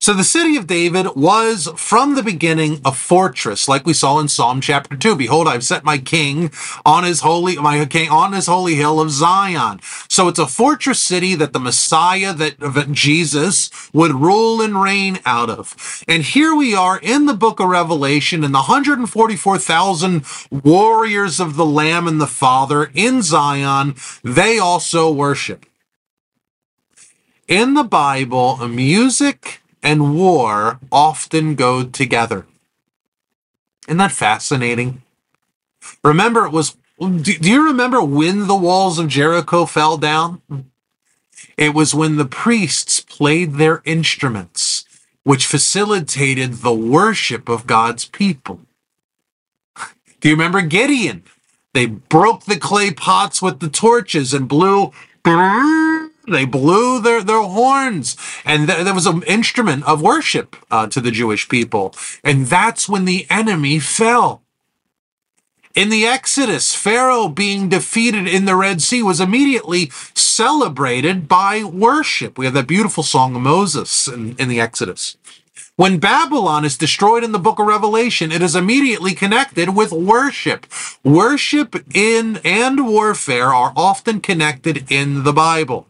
So 0.04 0.16
the 0.16 0.24
city 0.24 0.56
of 0.56 0.66
David 0.66 1.16
was 1.16 1.70
from 1.76 2.16
the 2.16 2.24
beginning 2.24 2.82
a 2.84 2.92
fortress, 2.92 3.68
like 3.68 3.86
we 3.86 3.94
saw 3.94 4.18
in 4.18 4.30
Psalm 4.30 4.60
chapter 4.60 4.98
2. 4.98 5.16
Behold, 5.16 5.48
I've 5.48 5.64
set 5.64 5.84
my 5.84 6.00
king 6.00 6.52
on 6.84 7.04
his 7.04 7.22
holy 7.22 7.56
my 7.58 7.86
king 7.86 8.10
on 8.10 8.34
his 8.34 8.48
holy 8.48 8.74
hill 8.74 9.00
of 9.00 9.12
Zion. 9.12 9.80
So 10.10 10.28
it's 10.28 10.40
a 10.40 10.48
fortress 10.48 11.00
city 11.00 11.36
that 11.36 11.54
the 11.54 11.60
Messiah 11.60 12.34
that, 12.34 12.60
that 12.60 12.92
Jesus 12.92 13.70
would 13.94 14.14
rule 14.14 14.60
and 14.60 14.82
reign 14.82 15.20
out 15.24 15.52
of. 15.52 16.04
And 16.08 16.24
here 16.24 16.56
we 16.56 16.74
are 16.74 16.98
in 16.98 17.28
the 17.28 17.36
book 17.36 17.60
of 17.60 17.70
Revelation 17.70 18.44
and 18.44 18.56
the 18.56 18.64
144,000 18.72 20.26
warriors 20.50 21.40
of 21.40 21.56
the 21.56 21.66
Lamb 21.66 22.08
and 22.08 22.20
the 22.20 22.26
Father 22.26 22.90
in 22.96 23.22
Zion, 23.22 23.94
they 24.24 24.58
also 24.58 25.12
worship. 25.12 25.68
In 27.48 27.76
the 27.76 27.84
Bible, 27.84 28.68
music 28.68 29.62
and 29.84 30.16
war 30.16 30.80
often 30.92 31.56
go 31.56 31.84
together. 31.84 32.46
Isn't 33.88 33.98
that 33.98 34.12
fascinating? 34.12 35.02
Remember, 36.04 36.46
it 36.46 36.52
was. 36.52 36.76
Do, 37.00 37.34
you 37.42 37.66
remember 37.66 38.04
when 38.04 38.48
the 38.48 38.56
walls 38.56 39.00
of 39.00 39.08
Jericho 39.08 39.66
fell 39.66 39.98
down? 39.98 40.42
It 41.58 41.74
was 41.74 41.96
when 41.96 42.18
the 42.18 42.26
priests 42.26 43.00
played 43.00 43.56
their 43.56 43.82
instruments, 43.86 44.86
which 45.24 45.48
facilitated 45.48 46.56
the 46.56 46.74
worship 46.74 47.50
of 47.50 47.66
God's 47.66 48.06
people. 48.06 48.60
Do 50.20 50.30
you 50.30 50.36
remember 50.36 50.62
Gideon? 50.62 51.24
They 51.74 51.88
broke 51.88 52.46
the 52.46 52.58
clay 52.58 52.92
pots 52.92 53.42
with 53.42 53.60
the 53.60 53.70
torches 53.70 54.34
and 54.34 54.48
blew. 54.48 54.92
They 56.28 56.46
blew 56.46 57.02
their, 57.02 57.24
their 57.24 57.42
horns, 57.42 58.16
and 58.46 58.68
th- 58.68 58.84
there 58.84 58.94
was 58.94 59.08
an 59.08 59.24
instrument 59.24 59.84
of 59.86 60.02
worship 60.02 60.56
uh, 60.70 60.88
to 60.88 61.02
the 61.02 61.12
Jewish 61.12 61.50
people. 61.50 61.96
And 62.24 62.46
that's 62.46 62.88
when 62.88 63.06
the 63.06 63.26
enemy 63.30 63.80
fell. 63.80 64.44
In 65.74 65.90
the 65.90 66.06
Exodus, 66.06 66.76
Pharaoh 66.76 67.30
being 67.30 67.70
defeated 67.70 68.28
in 68.28 68.46
the 68.46 68.58
Red 68.58 68.82
Sea 68.82 69.02
was 69.02 69.22
immediately 69.22 69.90
celebrated 70.14 71.28
by 71.28 71.64
worship. 71.64 72.38
We 72.38 72.46
have 72.46 72.54
that 72.56 72.68
beautiful 72.68 73.04
song 73.04 73.36
of 73.36 73.42
Moses 73.42 74.08
in, 74.08 74.36
in 74.38 74.50
the 74.50 74.60
Exodus. 74.60 75.16
When 75.78 75.98
Babylon 75.98 76.66
is 76.66 76.78
destroyed 76.78 77.24
in 77.24 77.32
the 77.32 77.40
book 77.40 77.58
of 77.58 77.66
Revelation, 77.66 78.32
it 78.32 78.42
is 78.42 78.56
immediately 78.56 79.14
connected 79.14 79.76
with 79.76 79.92
worship. 79.92 80.68
Worship 81.04 81.76
in 81.96 82.42
and 82.44 82.86
warfare 82.86 83.48
are 83.54 83.74
often 83.76 84.20
connected 84.20 84.92
in 84.92 85.24
the 85.24 85.34
Bible. 85.34 85.88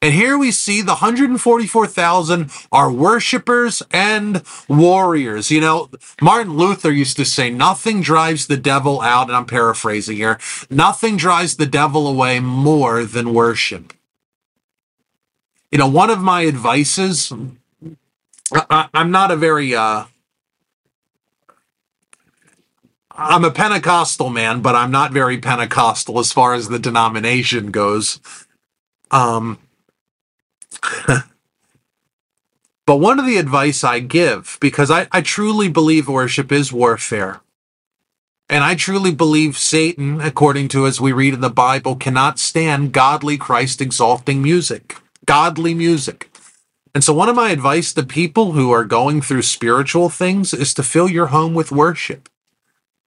And 0.00 0.14
here 0.14 0.38
we 0.38 0.52
see 0.52 0.80
the 0.80 0.92
144,000 0.92 2.50
are 2.70 2.92
worshipers 2.92 3.82
and 3.90 4.42
warriors. 4.68 5.50
You 5.50 5.60
know, 5.60 5.90
Martin 6.22 6.56
Luther 6.56 6.92
used 6.92 7.16
to 7.16 7.24
say, 7.24 7.50
nothing 7.50 8.00
drives 8.00 8.46
the 8.46 8.56
devil 8.56 9.00
out, 9.00 9.26
and 9.26 9.36
I'm 9.36 9.46
paraphrasing 9.46 10.16
here, 10.16 10.38
nothing 10.70 11.16
drives 11.16 11.56
the 11.56 11.66
devil 11.66 12.06
away 12.06 12.38
more 12.38 13.04
than 13.04 13.34
worship. 13.34 13.92
You 15.72 15.78
know, 15.78 15.88
one 15.88 16.10
of 16.10 16.20
my 16.20 16.46
advices, 16.46 17.32
I, 18.52 18.88
am 18.94 19.10
not 19.10 19.32
a 19.32 19.36
very, 19.36 19.74
uh, 19.74 20.04
I'm 23.10 23.44
a 23.44 23.50
Pentecostal 23.50 24.30
man, 24.30 24.62
but 24.62 24.76
I'm 24.76 24.92
not 24.92 25.12
very 25.12 25.38
Pentecostal 25.38 26.20
as 26.20 26.32
far 26.32 26.54
as 26.54 26.68
the 26.68 26.78
denomination 26.78 27.72
goes. 27.72 28.20
Um, 29.10 29.58
but 32.86 32.96
one 32.96 33.18
of 33.18 33.26
the 33.26 33.36
advice 33.36 33.84
I 33.84 34.00
give, 34.00 34.58
because 34.60 34.90
I, 34.90 35.06
I 35.12 35.20
truly 35.20 35.68
believe 35.68 36.08
worship 36.08 36.52
is 36.52 36.72
warfare, 36.72 37.40
and 38.48 38.64
I 38.64 38.74
truly 38.74 39.12
believe 39.12 39.58
Satan, 39.58 40.20
according 40.20 40.68
to 40.68 40.86
as 40.86 41.00
we 41.00 41.12
read 41.12 41.34
in 41.34 41.40
the 41.40 41.50
Bible, 41.50 41.96
cannot 41.96 42.38
stand 42.38 42.92
godly 42.92 43.36
Christ 43.36 43.82
exalting 43.82 44.42
music, 44.42 44.96
godly 45.26 45.74
music. 45.74 46.30
And 46.94 47.04
so, 47.04 47.12
one 47.12 47.28
of 47.28 47.36
my 47.36 47.50
advice 47.50 47.92
to 47.92 48.02
people 48.02 48.52
who 48.52 48.70
are 48.72 48.84
going 48.84 49.20
through 49.20 49.42
spiritual 49.42 50.08
things 50.08 50.54
is 50.54 50.72
to 50.74 50.82
fill 50.82 51.08
your 51.08 51.26
home 51.26 51.54
with 51.54 51.70
worship. 51.70 52.28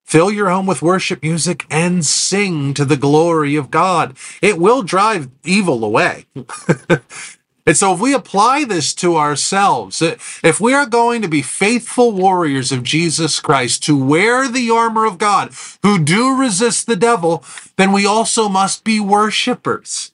Fill 0.04 0.30
your 0.30 0.50
home 0.50 0.66
with 0.66 0.82
worship 0.82 1.22
music 1.22 1.66
and 1.70 2.04
sing 2.04 2.74
to 2.74 2.84
the 2.84 2.96
glory 2.96 3.56
of 3.56 3.70
God. 3.70 4.16
It 4.40 4.58
will 4.58 4.82
drive 4.82 5.30
evil 5.44 5.84
away. 5.84 6.26
And 7.64 7.76
so, 7.76 7.94
if 7.94 8.00
we 8.00 8.12
apply 8.12 8.64
this 8.64 8.92
to 8.94 9.16
ourselves, 9.16 10.02
if 10.02 10.60
we 10.60 10.74
are 10.74 10.86
going 10.86 11.22
to 11.22 11.28
be 11.28 11.42
faithful 11.42 12.10
warriors 12.10 12.72
of 12.72 12.82
Jesus 12.82 13.38
Christ, 13.38 13.84
to 13.84 13.96
wear 13.96 14.48
the 14.48 14.70
armor 14.70 15.04
of 15.04 15.18
God, 15.18 15.52
who 15.82 15.98
do 15.98 16.36
resist 16.36 16.86
the 16.86 16.96
devil, 16.96 17.44
then 17.76 17.92
we 17.92 18.04
also 18.04 18.48
must 18.48 18.82
be 18.82 18.98
worshipers. 18.98 20.12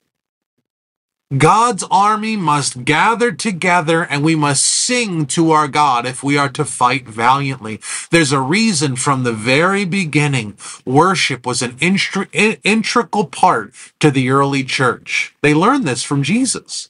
God's 1.37 1.85
army 1.91 2.37
must 2.37 2.87
gather 2.87 3.33
together 3.33 4.03
and 4.03 4.25
we 4.25 4.35
must 4.35 4.63
sing 4.63 5.27
to 5.27 5.51
our 5.51 5.69
God 5.69 6.07
if 6.07 6.23
we 6.23 6.39
are 6.39 6.49
to 6.51 6.65
fight 6.65 7.07
valiantly. 7.07 7.81
There's 8.11 8.33
a 8.33 8.41
reason 8.41 8.97
from 8.97 9.25
the 9.25 9.35
very 9.35 9.85
beginning, 9.85 10.57
worship 10.87 11.45
was 11.45 11.61
an 11.61 11.77
integral 11.81 13.27
part 13.27 13.75
to 14.01 14.11
the 14.11 14.31
early 14.31 14.65
church. 14.65 15.35
They 15.43 15.53
learned 15.53 15.85
this 15.85 16.03
from 16.03 16.23
Jesus. 16.23 16.88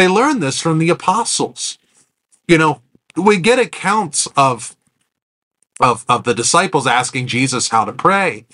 They 0.00 0.08
learned 0.08 0.42
this 0.42 0.62
from 0.62 0.78
the 0.78 0.88
apostles. 0.88 1.76
You 2.48 2.56
know, 2.56 2.80
we 3.16 3.36
get 3.36 3.58
accounts 3.58 4.26
of, 4.34 4.74
of, 5.78 6.06
of 6.08 6.24
the 6.24 6.32
disciples 6.32 6.86
asking 6.86 7.26
Jesus 7.26 7.68
how 7.68 7.84
to 7.84 7.92
pray. 7.92 8.46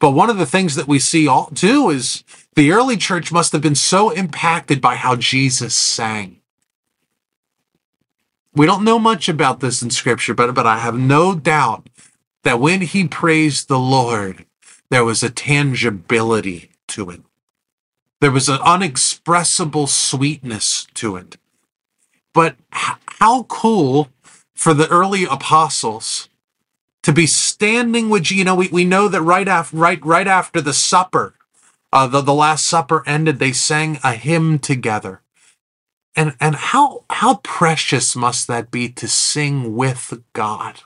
But 0.00 0.12
one 0.12 0.30
of 0.30 0.38
the 0.38 0.46
things 0.46 0.76
that 0.76 0.88
we 0.88 0.98
see 0.98 1.28
all 1.28 1.50
too 1.50 1.90
is 1.90 2.24
the 2.56 2.72
early 2.72 2.96
church 2.96 3.30
must 3.30 3.52
have 3.52 3.60
been 3.60 3.74
so 3.74 4.08
impacted 4.08 4.80
by 4.80 4.94
how 4.94 5.14
Jesus 5.14 5.74
sang. 5.74 6.40
We 8.54 8.64
don't 8.64 8.82
know 8.82 8.98
much 8.98 9.28
about 9.28 9.60
this 9.60 9.82
in 9.82 9.90
scripture, 9.90 10.32
but, 10.32 10.54
but 10.54 10.66
I 10.66 10.78
have 10.78 10.98
no 10.98 11.34
doubt 11.34 11.90
that 12.44 12.60
when 12.60 12.80
he 12.80 13.06
praised 13.06 13.68
the 13.68 13.78
Lord, 13.78 14.46
there 14.88 15.04
was 15.04 15.22
a 15.22 15.28
tangibility 15.28 16.70
to 16.86 17.10
it. 17.10 17.20
There 18.20 18.30
was 18.30 18.48
an 18.48 18.58
unexpressible 18.60 19.86
sweetness 19.86 20.86
to 20.94 21.16
it. 21.16 21.36
But 22.34 22.56
how 22.70 23.44
cool 23.44 24.10
for 24.54 24.74
the 24.74 24.88
early 24.88 25.24
apostles 25.24 26.28
to 27.02 27.12
be 27.12 27.26
standing 27.26 28.10
with 28.10 28.30
you 28.30 28.44
know 28.44 28.56
we, 28.56 28.68
we 28.68 28.84
know 28.84 29.08
that 29.08 29.22
right 29.22 29.46
after 29.46 29.76
right 29.76 30.04
right 30.04 30.26
after 30.26 30.60
the 30.60 30.74
supper 30.74 31.34
uh, 31.92 32.06
the, 32.06 32.20
the 32.20 32.34
last 32.34 32.66
supper 32.66 33.02
ended 33.06 33.38
they 33.38 33.52
sang 33.52 33.98
a 34.04 34.12
hymn 34.12 34.58
together. 34.58 35.22
And 36.16 36.34
and 36.40 36.56
how 36.56 37.04
how 37.10 37.36
precious 37.36 38.16
must 38.16 38.48
that 38.48 38.70
be 38.70 38.88
to 38.90 39.06
sing 39.08 39.76
with 39.76 40.22
god? 40.32 40.82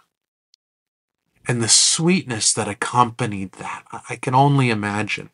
And 1.48 1.62
the 1.62 1.68
sweetness 1.68 2.52
that 2.52 2.68
accompanied 2.68 3.52
that 3.52 3.84
i 4.08 4.16
can 4.16 4.34
only 4.34 4.70
imagine 4.70 5.30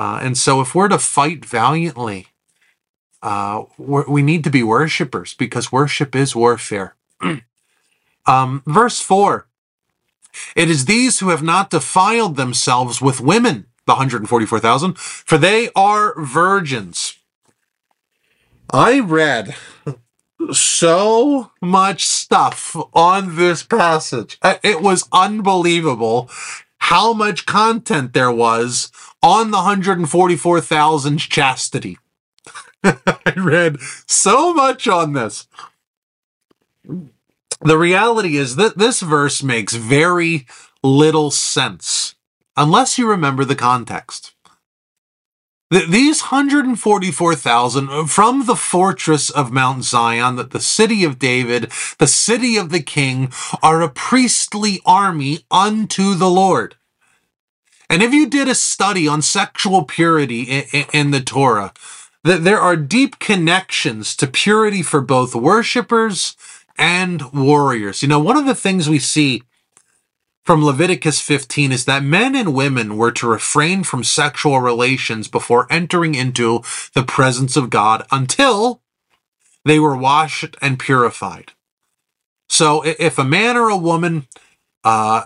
uh, 0.00 0.18
and 0.22 0.38
so, 0.38 0.62
if 0.62 0.74
we're 0.74 0.88
to 0.88 0.98
fight 0.98 1.44
valiantly, 1.44 2.28
uh, 3.22 3.64
we 3.76 4.22
need 4.22 4.42
to 4.44 4.50
be 4.50 4.62
worshipers 4.62 5.34
because 5.34 5.70
worship 5.70 6.16
is 6.16 6.34
warfare. 6.34 6.94
um, 8.26 8.62
verse 8.64 9.02
4 9.02 9.46
It 10.56 10.70
is 10.70 10.86
these 10.86 11.18
who 11.18 11.28
have 11.28 11.42
not 11.42 11.68
defiled 11.68 12.36
themselves 12.36 13.02
with 13.02 13.20
women, 13.20 13.66
the 13.84 13.92
144,000, 13.92 14.96
for 14.96 15.36
they 15.36 15.68
are 15.76 16.18
virgins. 16.18 17.18
I 18.72 19.00
read 19.00 19.54
so 20.50 21.50
much 21.60 22.06
stuff 22.06 22.74
on 22.94 23.36
this 23.36 23.62
passage. 23.62 24.38
It 24.62 24.80
was 24.80 25.06
unbelievable 25.12 26.30
how 26.80 27.12
much 27.12 27.46
content 27.46 28.12
there 28.12 28.32
was 28.32 28.90
on 29.22 29.50
the 29.50 29.58
144,000's 29.58 31.22
chastity. 31.22 31.98
I 32.84 33.32
read 33.36 33.80
so 34.06 34.54
much 34.54 34.88
on 34.88 35.12
this. 35.12 35.46
The 37.62 37.78
reality 37.78 38.36
is 38.36 38.56
that 38.56 38.78
this 38.78 39.00
verse 39.00 39.42
makes 39.42 39.74
very 39.74 40.46
little 40.82 41.30
sense 41.30 42.14
unless 42.56 42.98
you 42.98 43.08
remember 43.08 43.44
the 43.44 43.56
context. 43.56 44.34
These 45.70 46.22
144,000 46.22 47.88
uh, 47.88 48.04
from 48.06 48.46
the 48.46 48.56
fortress 48.56 49.30
of 49.30 49.52
Mount 49.52 49.84
Zion, 49.84 50.34
that 50.34 50.50
the 50.50 50.60
city 50.60 51.04
of 51.04 51.20
David, 51.20 51.70
the 51.98 52.08
city 52.08 52.56
of 52.56 52.70
the 52.70 52.82
king, 52.82 53.32
are 53.62 53.80
a 53.80 53.88
priestly 53.88 54.80
army 54.84 55.44
unto 55.48 56.16
the 56.16 56.28
Lord. 56.28 56.74
And 57.88 58.02
if 58.02 58.12
you 58.12 58.28
did 58.28 58.48
a 58.48 58.54
study 58.56 59.06
on 59.06 59.22
sexual 59.22 59.84
purity 59.84 60.42
in, 60.42 60.86
in 60.92 61.10
the 61.12 61.20
Torah, 61.20 61.72
that 62.24 62.42
there 62.42 62.60
are 62.60 62.76
deep 62.76 63.20
connections 63.20 64.16
to 64.16 64.26
purity 64.26 64.82
for 64.82 65.00
both 65.00 65.36
worshipers 65.36 66.36
and 66.78 67.32
warriors. 67.32 68.02
You 68.02 68.08
know, 68.08 68.18
one 68.18 68.36
of 68.36 68.46
the 68.46 68.56
things 68.56 68.88
we 68.88 68.98
see 68.98 69.44
from 70.44 70.64
Leviticus 70.64 71.20
15 71.20 71.72
is 71.72 71.84
that 71.84 72.02
men 72.02 72.34
and 72.34 72.54
women 72.54 72.96
were 72.96 73.12
to 73.12 73.28
refrain 73.28 73.84
from 73.84 74.02
sexual 74.02 74.60
relations 74.60 75.28
before 75.28 75.66
entering 75.70 76.14
into 76.14 76.62
the 76.94 77.02
presence 77.02 77.56
of 77.56 77.70
God 77.70 78.06
until 78.10 78.82
they 79.64 79.78
were 79.78 79.96
washed 79.96 80.56
and 80.62 80.78
purified. 80.78 81.52
So 82.48 82.82
if 82.82 83.18
a 83.18 83.24
man 83.24 83.56
or 83.56 83.68
a 83.68 83.76
woman 83.76 84.26
uh, 84.82 85.24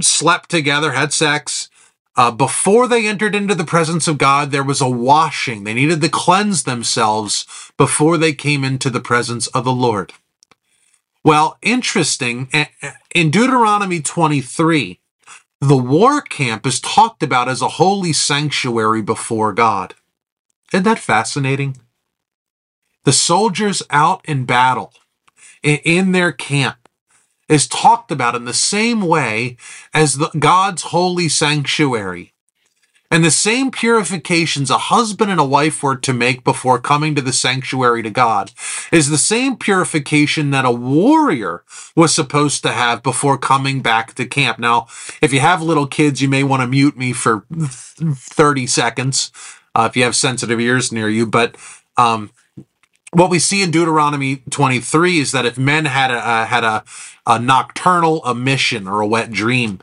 slept 0.00 0.50
together, 0.50 0.92
had 0.92 1.12
sex. 1.12 1.70
Uh, 2.16 2.30
before 2.30 2.88
they 2.88 3.06
entered 3.06 3.34
into 3.34 3.54
the 3.54 3.64
presence 3.64 4.08
of 4.08 4.16
God, 4.18 4.50
there 4.50 4.64
was 4.64 4.80
a 4.80 4.88
washing. 4.88 5.64
They 5.64 5.74
needed 5.74 6.00
to 6.00 6.08
cleanse 6.08 6.64
themselves 6.64 7.70
before 7.76 8.16
they 8.16 8.32
came 8.32 8.64
into 8.64 8.88
the 8.88 9.00
presence 9.00 9.48
of 9.48 9.64
the 9.64 9.72
Lord. 9.72 10.12
Well, 11.26 11.58
interesting, 11.60 12.48
in 13.12 13.32
Deuteronomy 13.32 14.00
23, 14.00 15.00
the 15.60 15.76
war 15.76 16.20
camp 16.20 16.64
is 16.64 16.78
talked 16.78 17.20
about 17.20 17.48
as 17.48 17.60
a 17.60 17.66
holy 17.82 18.12
sanctuary 18.12 19.02
before 19.02 19.52
God. 19.52 19.94
Isn't 20.72 20.84
that 20.84 21.00
fascinating? 21.00 21.78
The 23.02 23.12
soldiers 23.12 23.82
out 23.90 24.24
in 24.24 24.44
battle, 24.44 24.92
in 25.64 26.12
their 26.12 26.30
camp, 26.30 26.88
is 27.48 27.66
talked 27.66 28.12
about 28.12 28.36
in 28.36 28.44
the 28.44 28.54
same 28.54 29.00
way 29.00 29.56
as 29.92 30.18
the, 30.18 30.30
God's 30.38 30.82
holy 30.82 31.28
sanctuary. 31.28 32.34
And 33.10 33.24
the 33.24 33.30
same 33.30 33.70
purifications 33.70 34.70
a 34.70 34.78
husband 34.78 35.30
and 35.30 35.40
a 35.40 35.44
wife 35.44 35.82
were 35.82 35.96
to 35.96 36.12
make 36.12 36.42
before 36.42 36.78
coming 36.78 37.14
to 37.14 37.22
the 37.22 37.32
sanctuary 37.32 38.02
to 38.02 38.10
God 38.10 38.52
is 38.90 39.08
the 39.08 39.18
same 39.18 39.56
purification 39.56 40.50
that 40.50 40.64
a 40.64 40.70
warrior 40.70 41.62
was 41.94 42.14
supposed 42.14 42.62
to 42.62 42.72
have 42.72 43.02
before 43.02 43.38
coming 43.38 43.80
back 43.80 44.14
to 44.14 44.26
camp. 44.26 44.58
Now, 44.58 44.86
if 45.22 45.32
you 45.32 45.40
have 45.40 45.62
little 45.62 45.86
kids, 45.86 46.20
you 46.20 46.28
may 46.28 46.42
want 46.42 46.62
to 46.62 46.66
mute 46.66 46.96
me 46.96 47.12
for 47.12 47.44
30 47.50 48.66
seconds 48.66 49.30
uh, 49.74 49.86
if 49.88 49.96
you 49.96 50.02
have 50.02 50.16
sensitive 50.16 50.60
ears 50.60 50.90
near 50.90 51.08
you. 51.08 51.26
But 51.26 51.56
um, 51.96 52.30
what 53.12 53.30
we 53.30 53.38
see 53.38 53.62
in 53.62 53.70
Deuteronomy 53.70 54.42
23 54.50 55.20
is 55.20 55.32
that 55.32 55.46
if 55.46 55.56
men 55.56 55.84
had 55.84 56.10
a, 56.10 56.18
uh, 56.18 56.46
had 56.46 56.64
a, 56.64 56.84
a 57.26 57.38
nocturnal 57.38 58.28
emission 58.28 58.88
or 58.88 59.00
a 59.00 59.06
wet 59.06 59.30
dream, 59.30 59.80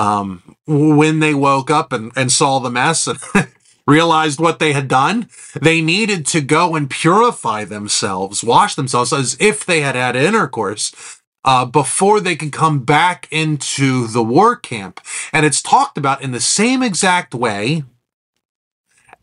um, 0.00 0.56
when 0.66 1.20
they 1.20 1.34
woke 1.34 1.70
up 1.70 1.92
and, 1.92 2.10
and 2.16 2.32
saw 2.32 2.58
the 2.58 2.70
mess 2.70 3.06
and 3.06 3.18
realized 3.86 4.40
what 4.40 4.58
they 4.58 4.72
had 4.72 4.88
done, 4.88 5.28
they 5.60 5.82
needed 5.82 6.24
to 6.26 6.40
go 6.40 6.74
and 6.74 6.88
purify 6.88 7.64
themselves, 7.64 8.42
wash 8.42 8.74
themselves 8.74 9.12
as 9.12 9.36
if 9.38 9.66
they 9.66 9.82
had 9.82 9.94
had 9.94 10.16
intercourse. 10.16 11.18
Uh, 11.42 11.64
before 11.64 12.20
they 12.20 12.36
could 12.36 12.52
come 12.52 12.80
back 12.80 13.26
into 13.30 14.06
the 14.06 14.22
war 14.22 14.54
camp. 14.54 15.00
And 15.32 15.46
it's 15.46 15.62
talked 15.62 15.96
about 15.96 16.20
in 16.20 16.32
the 16.32 16.40
same 16.40 16.82
exact 16.82 17.34
way 17.34 17.84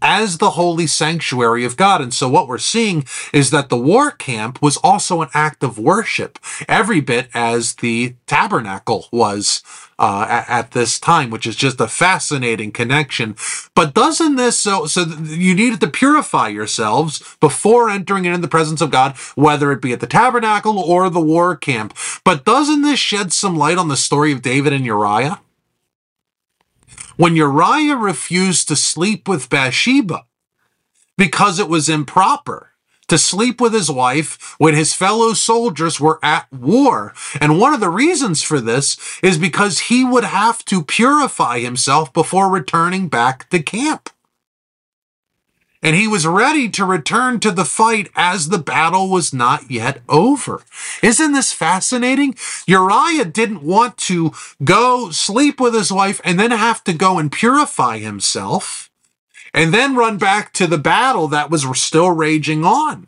as 0.02 0.38
the 0.38 0.52
holy 0.52 0.88
sanctuary 0.88 1.66
of 1.66 1.78
God. 1.78 2.02
And 2.02 2.14
so 2.14 2.30
what 2.30 2.48
we're 2.48 2.58
seeing 2.58 3.06
is 3.34 3.50
that 3.52 3.70
the 3.70 3.78
war 3.78 4.12
camp 4.12 4.62
was 4.62 4.78
also 4.78 5.22
an 5.22 5.30
act 5.34 5.64
of 5.64 5.80
worship, 5.80 6.40
every 6.68 7.02
bit 7.02 7.30
as 7.34 7.76
the 7.76 8.16
tabernacle 8.26 9.08
was 9.12 9.64
uh, 10.00 10.44
at, 10.48 10.72
this 10.72 11.00
time, 11.00 11.30
which 11.30 11.48
is 11.48 11.56
just 11.56 11.82
a 11.82 11.88
fascinating 11.88 12.72
connection. 12.72 13.36
But 13.74 13.94
doesn't 13.94 14.36
this 14.36 14.60
so 14.60 14.86
so 14.86 15.02
you 15.02 15.56
needed 15.56 15.80
to 15.80 15.88
purify 15.88 16.50
yourselves 16.50 17.38
before 17.40 17.90
entering 17.90 18.26
into 18.26 18.38
the 18.40 18.48
presence 18.48 18.82
of 18.82 18.92
God, 18.92 19.18
whether 19.36 19.72
it 19.72 19.82
be 19.82 19.94
at 19.94 20.00
the 20.00 20.08
tabernacle 20.08 20.78
or 20.78 21.10
the 21.10 21.22
war 21.22 21.56
camp? 21.56 21.98
But 22.24 22.46
doesn't 22.46 22.82
this 22.82 23.00
shed 23.00 23.34
some 23.34 23.56
light 23.56 23.78
on 23.78 23.88
the 23.88 23.98
story 23.98 24.32
of 24.32 24.42
David 24.42 24.74
and 24.74 24.86
Uriah? 24.86 25.40
When 27.18 27.36
Uriah 27.36 27.98
refused 27.98 28.68
to 28.68 28.76
sleep 28.76 29.28
with 29.28 29.50
Bathsheba 29.50 30.26
because 31.18 31.60
it 31.60 31.68
was 31.68 31.90
improper 31.90 32.72
to 33.08 33.18
sleep 33.18 33.60
with 33.62 33.74
his 33.74 33.90
wife 33.90 34.56
when 34.58 34.74
his 34.74 34.94
fellow 34.94 35.34
soldiers 35.34 36.00
were 36.00 36.20
at 36.22 36.52
war. 36.52 37.14
And 37.40 37.60
one 37.60 37.74
of 37.74 37.80
the 37.80 37.90
reasons 37.90 38.44
for 38.44 38.60
this 38.60 38.98
is 39.24 39.38
because 39.38 39.80
he 39.80 40.04
would 40.04 40.26
have 40.26 40.64
to 40.66 40.84
purify 40.84 41.60
himself 41.60 42.12
before 42.14 42.50
returning 42.50 43.08
back 43.08 43.50
to 43.50 43.62
camp 43.62 44.10
and 45.82 45.96
he 45.96 46.08
was 46.08 46.26
ready 46.26 46.70
to 46.70 46.86
return 46.86 47.40
to 47.40 47.52
the 47.52 47.66
fight 47.66 48.10
as 48.16 48.50
the 48.50 48.58
battle 48.58 49.10
was 49.10 49.34
not 49.34 49.70
yet 49.70 50.02
over. 50.10 50.62
Isn't 51.04 51.34
this 51.34 51.54
fascinating? 51.54 52.36
Uriah 52.66 53.26
didn't 53.26 53.64
want 53.64 53.98
to 53.98 54.32
go 54.64 55.12
sleep 55.12 55.60
with 55.60 55.74
his 55.74 55.92
wife 55.92 56.20
and 56.24 56.40
then 56.40 56.52
have 56.52 56.84
to 56.86 56.94
go 56.94 57.20
and 57.20 57.32
purify 57.32 58.00
himself 58.00 58.90
and 59.54 59.74
then 59.74 59.96
run 59.96 60.18
back 60.18 60.54
to 60.54 60.68
the 60.68 60.78
battle 60.78 61.28
that 61.28 61.50
was 61.50 61.66
still 61.80 62.12
raging 62.12 62.66
on. 62.66 63.08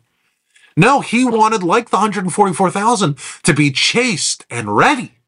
No, 0.76 1.00
he 1.00 1.24
wanted, 1.24 1.62
like 1.62 1.90
the 1.90 1.96
144,000, 1.96 3.18
to 3.42 3.52
be 3.52 3.70
chaste 3.70 4.46
and 4.50 4.74
ready 4.76 5.19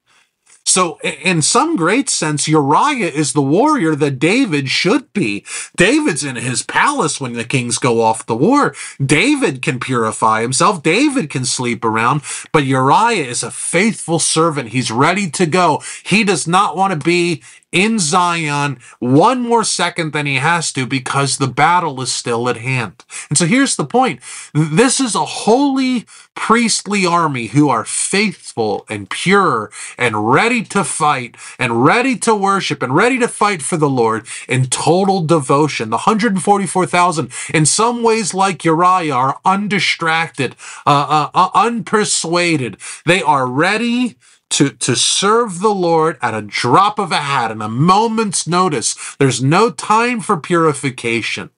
so, 0.72 0.98
in 1.02 1.42
some 1.42 1.76
great 1.76 2.08
sense, 2.08 2.48
Uriah 2.48 3.10
is 3.10 3.34
the 3.34 3.42
warrior 3.42 3.94
that 3.94 4.18
David 4.18 4.70
should 4.70 5.12
be. 5.12 5.44
David's 5.76 6.24
in 6.24 6.36
his 6.36 6.62
palace 6.62 7.20
when 7.20 7.34
the 7.34 7.44
kings 7.44 7.76
go 7.76 8.00
off 8.00 8.24
the 8.24 8.34
war. 8.34 8.74
David 9.04 9.60
can 9.60 9.78
purify 9.78 10.40
himself. 10.40 10.82
David 10.82 11.28
can 11.28 11.44
sleep 11.44 11.84
around. 11.84 12.22
But 12.52 12.64
Uriah 12.64 13.26
is 13.26 13.42
a 13.42 13.50
faithful 13.50 14.18
servant. 14.18 14.70
He's 14.70 14.90
ready 14.90 15.30
to 15.32 15.44
go. 15.44 15.82
He 16.04 16.24
does 16.24 16.48
not 16.48 16.74
want 16.74 16.98
to 16.98 17.04
be 17.04 17.42
in 17.72 17.98
Zion 17.98 18.78
one 19.00 19.40
more 19.40 19.64
second 19.64 20.12
than 20.12 20.26
he 20.26 20.36
has 20.36 20.72
to 20.74 20.86
because 20.86 21.38
the 21.38 21.48
battle 21.48 22.00
is 22.02 22.12
still 22.12 22.48
at 22.48 22.58
hand. 22.58 23.04
And 23.28 23.38
so 23.38 23.46
here's 23.46 23.76
the 23.76 23.86
point. 23.86 24.20
This 24.52 25.00
is 25.00 25.14
a 25.14 25.24
holy 25.24 26.06
priestly 26.34 27.04
army 27.04 27.46
who 27.48 27.68
are 27.68 27.84
faithful 27.84 28.86
and 28.88 29.08
pure 29.08 29.70
and 29.98 30.32
ready 30.32 30.62
to 30.62 30.84
fight 30.84 31.36
and 31.58 31.84
ready 31.84 32.16
to 32.16 32.34
worship 32.34 32.82
and 32.82 32.94
ready 32.94 33.18
to 33.18 33.28
fight 33.28 33.62
for 33.62 33.76
the 33.76 33.88
Lord 33.88 34.26
in 34.48 34.66
total 34.66 35.22
devotion. 35.22 35.90
The 35.90 35.96
144,000 35.96 37.32
in 37.52 37.66
some 37.66 38.02
ways 38.02 38.34
like 38.34 38.64
Uriah 38.64 39.14
are 39.14 39.40
undistracted, 39.44 40.56
uh, 40.86 40.90
uh, 41.08 41.30
uh, 41.34 41.50
unpersuaded. 41.50 42.76
They 43.04 43.22
are 43.22 43.46
ready 43.46 44.16
to, 44.52 44.70
to 44.70 44.94
serve 44.96 45.60
the 45.60 45.74
Lord 45.74 46.18
at 46.22 46.34
a 46.34 46.42
drop 46.42 46.98
of 46.98 47.10
a 47.10 47.16
hat, 47.16 47.50
and 47.50 47.62
a 47.62 47.68
moment's 47.68 48.46
notice. 48.46 49.16
There's 49.18 49.42
no 49.42 49.70
time 49.70 50.20
for 50.20 50.36
purification. 50.36 51.50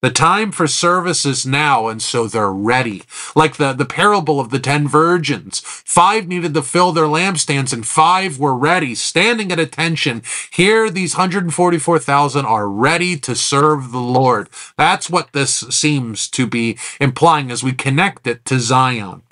The 0.00 0.10
time 0.10 0.50
for 0.50 0.66
service 0.66 1.24
is 1.24 1.46
now, 1.46 1.86
and 1.86 2.02
so 2.02 2.26
they're 2.26 2.50
ready. 2.50 3.04
Like 3.36 3.56
the, 3.56 3.72
the 3.72 3.84
parable 3.84 4.40
of 4.40 4.50
the 4.50 4.58
ten 4.58 4.88
virgins. 4.88 5.60
Five 5.64 6.26
needed 6.26 6.54
to 6.54 6.62
fill 6.62 6.90
their 6.90 7.04
lampstands, 7.04 7.72
and 7.72 7.86
five 7.86 8.36
were 8.36 8.56
ready, 8.56 8.96
standing 8.96 9.52
at 9.52 9.60
attention. 9.60 10.22
Here, 10.50 10.90
these 10.90 11.14
144,000 11.14 12.44
are 12.44 12.68
ready 12.68 13.16
to 13.18 13.36
serve 13.36 13.92
the 13.92 14.00
Lord. 14.00 14.48
That's 14.76 15.08
what 15.08 15.32
this 15.32 15.60
seems 15.70 16.28
to 16.30 16.48
be 16.48 16.78
implying 17.00 17.52
as 17.52 17.62
we 17.62 17.72
connect 17.72 18.26
it 18.26 18.44
to 18.46 18.58
Zion. 18.58 19.22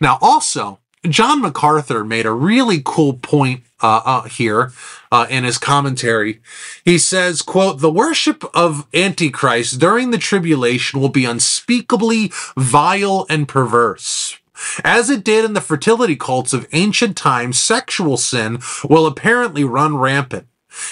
Now, 0.00 0.18
also, 0.20 0.78
John 1.08 1.40
MacArthur 1.40 2.04
made 2.04 2.26
a 2.26 2.32
really 2.32 2.80
cool 2.84 3.14
point 3.14 3.64
uh, 3.82 4.02
uh, 4.04 4.22
here 4.22 4.72
uh, 5.10 5.26
in 5.28 5.42
his 5.42 5.58
commentary. 5.58 6.40
He 6.84 6.96
says, 6.96 7.42
quote, 7.42 7.80
the 7.80 7.90
worship 7.90 8.44
of 8.54 8.86
Antichrist 8.94 9.80
during 9.80 10.12
the 10.12 10.18
tribulation 10.18 11.00
will 11.00 11.08
be 11.08 11.24
unspeakably 11.24 12.30
vile 12.56 13.26
and 13.28 13.48
perverse. 13.48 14.38
As 14.84 15.10
it 15.10 15.24
did 15.24 15.44
in 15.44 15.54
the 15.54 15.60
fertility 15.60 16.14
cults 16.14 16.52
of 16.52 16.68
ancient 16.72 17.16
times, 17.16 17.58
sexual 17.58 18.16
sin 18.16 18.60
will 18.88 19.06
apparently 19.06 19.64
run 19.64 19.96
rampant. 19.96 20.46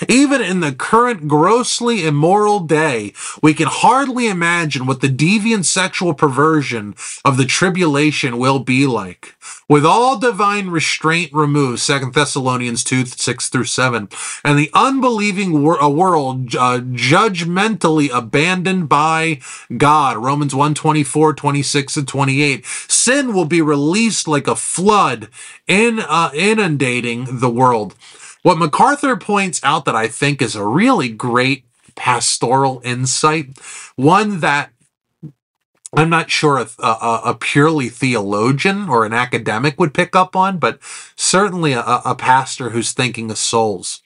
Even 0.09 0.41
in 0.41 0.61
the 0.61 0.73
current 0.73 1.29
grossly 1.29 2.07
immoral 2.07 2.61
day, 2.61 3.13
we 3.43 3.55
can 3.55 3.69
hardly 3.69 4.29
imagine 4.29 4.87
what 4.87 5.01
the 5.01 5.09
deviant 5.09 5.65
sexual 5.65 6.15
perversion 6.15 6.95
of 7.25 7.37
the 7.37 7.45
tribulation 7.45 8.39
will 8.39 8.59
be 8.59 8.87
like. 8.87 9.35
With 9.69 9.87
all 9.87 10.19
divine 10.19 10.69
restraint 10.69 11.33
removed, 11.33 11.87
2 11.87 12.11
Thessalonians 12.11 12.83
2 12.85 13.07
6 13.07 13.49
through 13.49 13.65
7, 13.65 14.09
and 14.45 14.59
the 14.59 14.71
unbelieving 14.75 15.63
wor- 15.63 15.89
world 15.89 16.55
uh, 16.57 16.81
judgmentally 16.81 18.11
abandoned 18.13 18.89
by 18.89 19.41
God, 19.77 20.17
Romans 20.17 20.55
1 20.55 20.75
24, 20.75 21.35
26, 21.35 21.97
and 21.97 22.09
28, 22.09 22.67
sin 22.89 23.33
will 23.33 23.45
be 23.45 23.63
released 23.63 24.27
like 24.27 24.49
a 24.49 24.57
flood 24.57 25.29
in, 25.67 26.01
uh, 26.01 26.31
inundating 26.35 27.39
the 27.39 27.51
world. 27.51 27.95
What 28.43 28.59
MacArthur 28.59 29.17
points 29.17 29.61
out 29.63 29.85
that 29.85 29.95
I 29.95 30.09
think 30.09 30.41
is 30.41 30.57
a 30.57 30.65
really 30.65 31.09
great 31.09 31.65
pastoral 31.95 32.81
insight, 32.85 33.59
one 33.97 34.41
that 34.41 34.71
I'm 35.93 36.09
not 36.09 36.31
sure 36.31 36.59
a, 36.59 36.69
a, 36.79 37.21
a, 37.27 37.35
purely 37.35 37.89
theologian 37.89 38.89
or 38.89 39.05
an 39.05 39.13
academic 39.13 39.79
would 39.81 39.93
pick 39.93 40.15
up 40.15 40.37
on, 40.37 40.59
but 40.59 40.79
certainly 41.17 41.73
a, 41.73 41.83
a 41.83 42.15
pastor 42.15 42.71
who's 42.71 42.93
thinking 42.93 43.31
of 43.31 43.39
souls. 43.39 44.01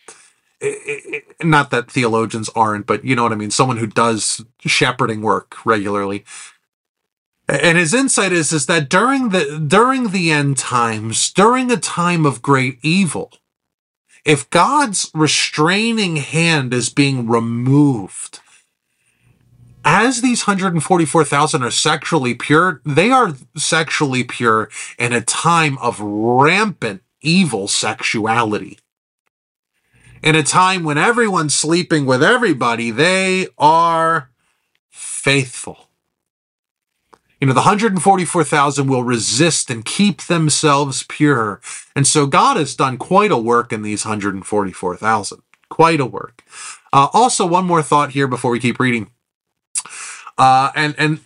It, 0.61 1.25
it, 1.39 1.45
not 1.47 1.71
that 1.71 1.91
theologians 1.91 2.49
aren't, 2.57 2.87
but 2.87 3.05
you 3.05 3.15
know 3.15 3.23
what 3.23 3.33
I 3.33 3.37
mean. 3.37 3.51
Someone 3.51 3.77
who 3.77 3.87
does 3.87 4.45
shepherding 4.61 5.21
work 5.21 5.57
regularly. 5.67 6.25
And 7.47 7.77
his 7.77 7.93
insight 7.93 8.33
is, 8.33 8.51
is 8.53 8.65
that 8.67 8.89
during 8.89 9.29
the 9.29 9.59
during 9.59 10.09
the 10.09 10.31
end 10.31 10.57
times, 10.57 11.31
during 11.31 11.71
a 11.71 11.77
time 11.77 12.25
of 12.25 12.41
great 12.41 12.79
evil, 12.83 13.31
if 14.25 14.49
God's 14.51 15.11
restraining 15.15 16.17
hand 16.17 16.73
is 16.75 16.91
being 16.91 17.29
removed, 17.29 18.41
as 19.85 20.23
these 20.23 20.47
144,000 20.47 21.63
are 21.63 21.71
sexually 21.71 22.35
pure, 22.35 22.81
they 22.85 23.11
are 23.11 23.35
sexually 23.57 24.25
pure 24.25 24.71
in 24.99 25.13
a 25.13 25.21
time 25.21 25.77
of 25.79 26.01
rampant 26.01 27.03
evil 27.21 27.69
sexuality. 27.69 28.79
in 30.23 30.35
a 30.35 30.43
time 30.43 30.85
when 30.85 30.97
everyone's 30.97 31.55
sleeping 31.55 32.07
with 32.07 32.23
everybody, 32.23 32.91
they 32.91 33.47
are 33.59 34.31
faithful. 34.91 35.84
You 37.45 37.49
know, 37.49 37.53
the 37.53 37.61
144,000 37.61 38.87
will 38.87 39.05
resist 39.05 39.69
and 39.69 39.85
keep 39.85 40.23
themselves 40.23 41.05
pure. 41.07 41.61
And 41.95 42.07
so 42.07 42.27
God 42.27 42.57
has 42.57 42.75
done 42.75 42.97
quite 42.97 43.31
a 43.31 43.37
work 43.37 43.71
in 43.71 43.83
these 43.83 44.07
144,000. 44.07 45.43
Quite 45.69 46.01
a 46.01 46.07
work. 46.07 46.43
Uh, 46.91 47.09
also, 47.13 47.45
one 47.45 47.67
more 47.67 47.83
thought 47.83 48.13
here 48.13 48.27
before 48.27 48.51
we 48.51 48.61
keep 48.61 48.81
reading. 48.81 49.11
Uh, 50.39 50.71
and, 50.75 50.95
and, 50.97 51.21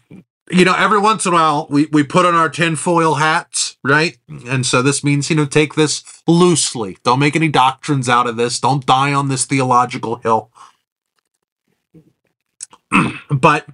you 0.50 0.64
know, 0.64 0.74
every 0.74 0.98
once 0.98 1.24
in 1.24 1.34
a 1.34 1.36
while 1.36 1.68
we, 1.70 1.86
we 1.92 2.02
put 2.02 2.26
on 2.26 2.34
our 2.34 2.48
tinfoil 2.48 3.14
hats, 3.14 3.76
right? 3.84 4.18
And 4.48 4.66
so 4.66 4.82
this 4.82 5.04
means, 5.04 5.30
you 5.30 5.36
know, 5.36 5.46
take 5.46 5.76
this 5.76 6.02
loosely. 6.26 6.98
Don't 7.04 7.20
make 7.20 7.36
any 7.36 7.46
doctrines 7.46 8.08
out 8.08 8.26
of 8.26 8.36
this. 8.36 8.58
Don't 8.58 8.84
die 8.84 9.12
on 9.12 9.28
this 9.28 9.44
theological 9.44 10.16
hill. 10.16 10.50
but 13.30 13.68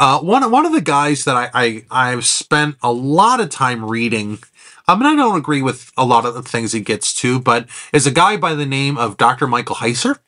uh, 0.00 0.18
one 0.18 0.50
one 0.50 0.64
of 0.64 0.72
the 0.72 0.80
guys 0.80 1.24
that 1.24 1.36
I, 1.36 1.50
I 1.52 1.84
I've 1.90 2.24
spent 2.26 2.76
a 2.82 2.90
lot 2.90 3.38
of 3.38 3.50
time 3.50 3.84
reading. 3.84 4.38
I 4.88 4.96
mean, 4.96 5.04
I 5.04 5.14
don't 5.14 5.36
agree 5.36 5.60
with 5.60 5.92
a 5.96 6.06
lot 6.06 6.24
of 6.24 6.32
the 6.34 6.42
things 6.42 6.72
he 6.72 6.80
gets 6.80 7.14
to, 7.16 7.38
but 7.38 7.68
is 7.92 8.06
a 8.06 8.10
guy 8.10 8.38
by 8.38 8.54
the 8.54 8.64
name 8.64 8.96
of 8.96 9.18
Dr. 9.18 9.46
Michael 9.46 9.76
Heiser, 9.76 10.18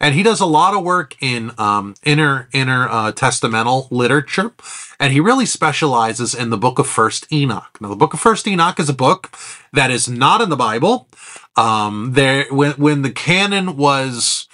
and 0.00 0.16
he 0.16 0.24
does 0.24 0.40
a 0.40 0.46
lot 0.46 0.74
of 0.74 0.82
work 0.82 1.14
in 1.22 1.52
um, 1.58 1.94
inner 2.02 2.48
inner 2.52 2.88
uh, 2.88 3.12
testamental 3.12 3.86
literature, 3.92 4.52
and 4.98 5.12
he 5.12 5.20
really 5.20 5.46
specializes 5.46 6.34
in 6.34 6.50
the 6.50 6.58
Book 6.58 6.80
of 6.80 6.88
First 6.88 7.32
Enoch. 7.32 7.78
Now, 7.80 7.90
the 7.90 7.96
Book 7.96 8.14
of 8.14 8.20
First 8.20 8.48
Enoch 8.48 8.80
is 8.80 8.88
a 8.88 8.94
book 8.94 9.30
that 9.72 9.92
is 9.92 10.08
not 10.08 10.40
in 10.40 10.50
the 10.50 10.56
Bible. 10.56 11.08
Um, 11.56 12.14
there, 12.14 12.46
when 12.50 12.72
when 12.72 13.02
the 13.02 13.12
canon 13.12 13.76
was 13.76 14.48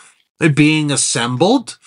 being 0.54 0.90
assembled, 0.90 1.78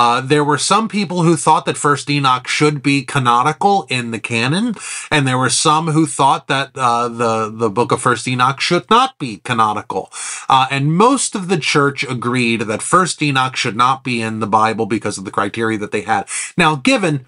uh, 0.00 0.22
there 0.22 0.42
were 0.42 0.56
some 0.56 0.88
people 0.88 1.24
who 1.24 1.36
thought 1.36 1.66
that 1.66 1.76
First 1.76 2.08
Enoch 2.08 2.48
should 2.48 2.82
be 2.82 3.02
canonical 3.02 3.86
in 3.90 4.12
the 4.12 4.18
canon, 4.18 4.74
and 5.10 5.28
there 5.28 5.36
were 5.36 5.50
some 5.50 5.88
who 5.88 6.06
thought 6.06 6.46
that 6.46 6.70
uh, 6.74 7.06
the 7.06 7.50
the 7.50 7.68
Book 7.68 7.92
of 7.92 8.00
First 8.00 8.26
Enoch 8.26 8.62
should 8.62 8.88
not 8.88 9.18
be 9.18 9.42
canonical. 9.44 10.10
Uh, 10.48 10.66
and 10.70 10.96
most 10.96 11.34
of 11.34 11.48
the 11.48 11.58
church 11.58 12.02
agreed 12.02 12.62
that 12.62 12.80
First 12.80 13.20
Enoch 13.22 13.56
should 13.56 13.76
not 13.76 14.02
be 14.02 14.22
in 14.22 14.40
the 14.40 14.46
Bible 14.46 14.86
because 14.86 15.18
of 15.18 15.26
the 15.26 15.30
criteria 15.30 15.76
that 15.76 15.92
they 15.92 16.00
had. 16.00 16.26
Now, 16.56 16.76
given 16.76 17.26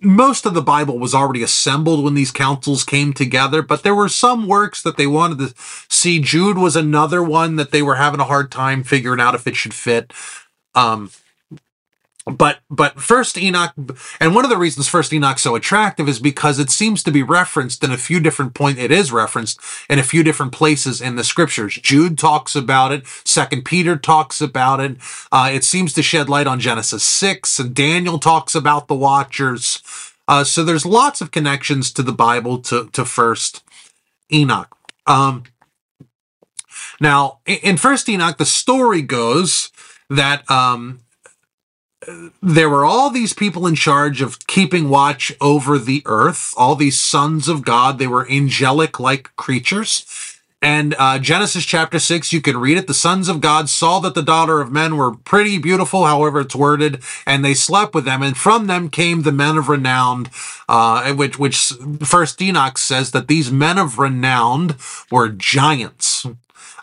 most 0.00 0.46
of 0.46 0.54
the 0.54 0.62
Bible 0.62 0.98
was 0.98 1.14
already 1.14 1.42
assembled 1.42 2.02
when 2.02 2.14
these 2.14 2.32
councils 2.32 2.84
came 2.84 3.12
together, 3.12 3.60
but 3.60 3.82
there 3.82 3.94
were 3.94 4.08
some 4.08 4.48
works 4.48 4.82
that 4.82 4.96
they 4.96 5.06
wanted 5.06 5.38
to 5.40 5.54
see. 5.90 6.20
Jude 6.20 6.56
was 6.56 6.74
another 6.74 7.22
one 7.22 7.56
that 7.56 7.70
they 7.70 7.82
were 7.82 7.96
having 7.96 8.18
a 8.18 8.24
hard 8.32 8.50
time 8.50 8.82
figuring 8.82 9.20
out 9.20 9.34
if 9.34 9.46
it 9.46 9.56
should 9.56 9.74
fit. 9.74 10.10
Um, 10.74 11.10
but 12.30 12.58
but 12.70 13.00
first 13.00 13.38
enoch 13.38 13.72
and 14.20 14.34
one 14.34 14.44
of 14.44 14.50
the 14.50 14.56
reasons 14.56 14.88
first 14.88 15.12
enoch's 15.12 15.42
so 15.42 15.54
attractive 15.54 16.08
is 16.08 16.18
because 16.18 16.58
it 16.58 16.70
seems 16.70 17.02
to 17.02 17.10
be 17.10 17.22
referenced 17.22 17.82
in 17.82 17.90
a 17.90 17.96
few 17.96 18.20
different 18.20 18.54
point 18.54 18.78
it 18.78 18.90
is 18.90 19.10
referenced 19.12 19.60
in 19.88 19.98
a 19.98 20.02
few 20.02 20.22
different 20.22 20.52
places 20.52 21.00
in 21.00 21.16
the 21.16 21.24
scriptures. 21.24 21.74
Jude 21.76 22.18
talks 22.18 22.54
about 22.54 22.92
it. 22.92 23.06
Second 23.24 23.64
peter 23.64 23.96
talks 23.96 24.40
about 24.40 24.80
it. 24.80 24.96
Uh, 25.32 25.50
it 25.52 25.64
seems 25.64 25.92
to 25.94 26.02
shed 26.02 26.28
light 26.28 26.46
on 26.46 26.60
genesis 26.60 27.02
6 27.02 27.58
and 27.58 27.74
daniel 27.74 28.18
talks 28.18 28.54
about 28.54 28.88
the 28.88 28.94
watchers. 28.94 29.82
Uh, 30.26 30.44
so 30.44 30.62
there's 30.62 30.84
lots 30.84 31.20
of 31.20 31.30
connections 31.30 31.90
to 31.92 32.02
the 32.02 32.12
bible 32.12 32.58
to 32.58 32.88
to 32.92 33.04
first 33.04 33.62
enoch. 34.32 34.76
Um, 35.06 35.44
now 37.00 37.40
in 37.46 37.76
first 37.76 38.08
enoch 38.08 38.36
the 38.36 38.44
story 38.44 39.02
goes 39.02 39.70
that 40.10 40.48
um, 40.50 41.00
there 42.42 42.70
were 42.70 42.84
all 42.84 43.10
these 43.10 43.32
people 43.32 43.66
in 43.66 43.74
charge 43.74 44.22
of 44.22 44.46
keeping 44.46 44.88
watch 44.88 45.32
over 45.40 45.78
the 45.78 46.02
earth, 46.06 46.54
all 46.56 46.74
these 46.74 46.98
sons 46.98 47.48
of 47.48 47.64
God. 47.64 47.98
They 47.98 48.06
were 48.06 48.30
angelic 48.30 49.00
like 49.00 49.34
creatures. 49.36 50.06
And 50.60 50.96
uh, 50.98 51.20
Genesis 51.20 51.64
chapter 51.64 52.00
6, 52.00 52.32
you 52.32 52.40
can 52.40 52.56
read 52.56 52.78
it. 52.78 52.88
The 52.88 52.94
sons 52.94 53.28
of 53.28 53.40
God 53.40 53.68
saw 53.68 54.00
that 54.00 54.14
the 54.14 54.22
daughter 54.22 54.60
of 54.60 54.72
men 54.72 54.96
were 54.96 55.14
pretty 55.14 55.56
beautiful, 55.58 56.04
however 56.04 56.40
it's 56.40 56.56
worded, 56.56 57.00
and 57.26 57.44
they 57.44 57.54
slept 57.54 57.94
with 57.94 58.04
them. 58.04 58.22
And 58.22 58.36
from 58.36 58.66
them 58.66 58.90
came 58.90 59.22
the 59.22 59.30
men 59.30 59.56
of 59.56 59.68
renown, 59.68 60.26
uh, 60.68 61.12
which, 61.12 61.38
which 61.38 61.72
first 62.02 62.42
Enoch 62.42 62.76
says 62.76 63.12
that 63.12 63.28
these 63.28 63.52
men 63.52 63.78
of 63.78 64.00
renown 64.00 64.74
were 65.12 65.28
giants. 65.28 66.26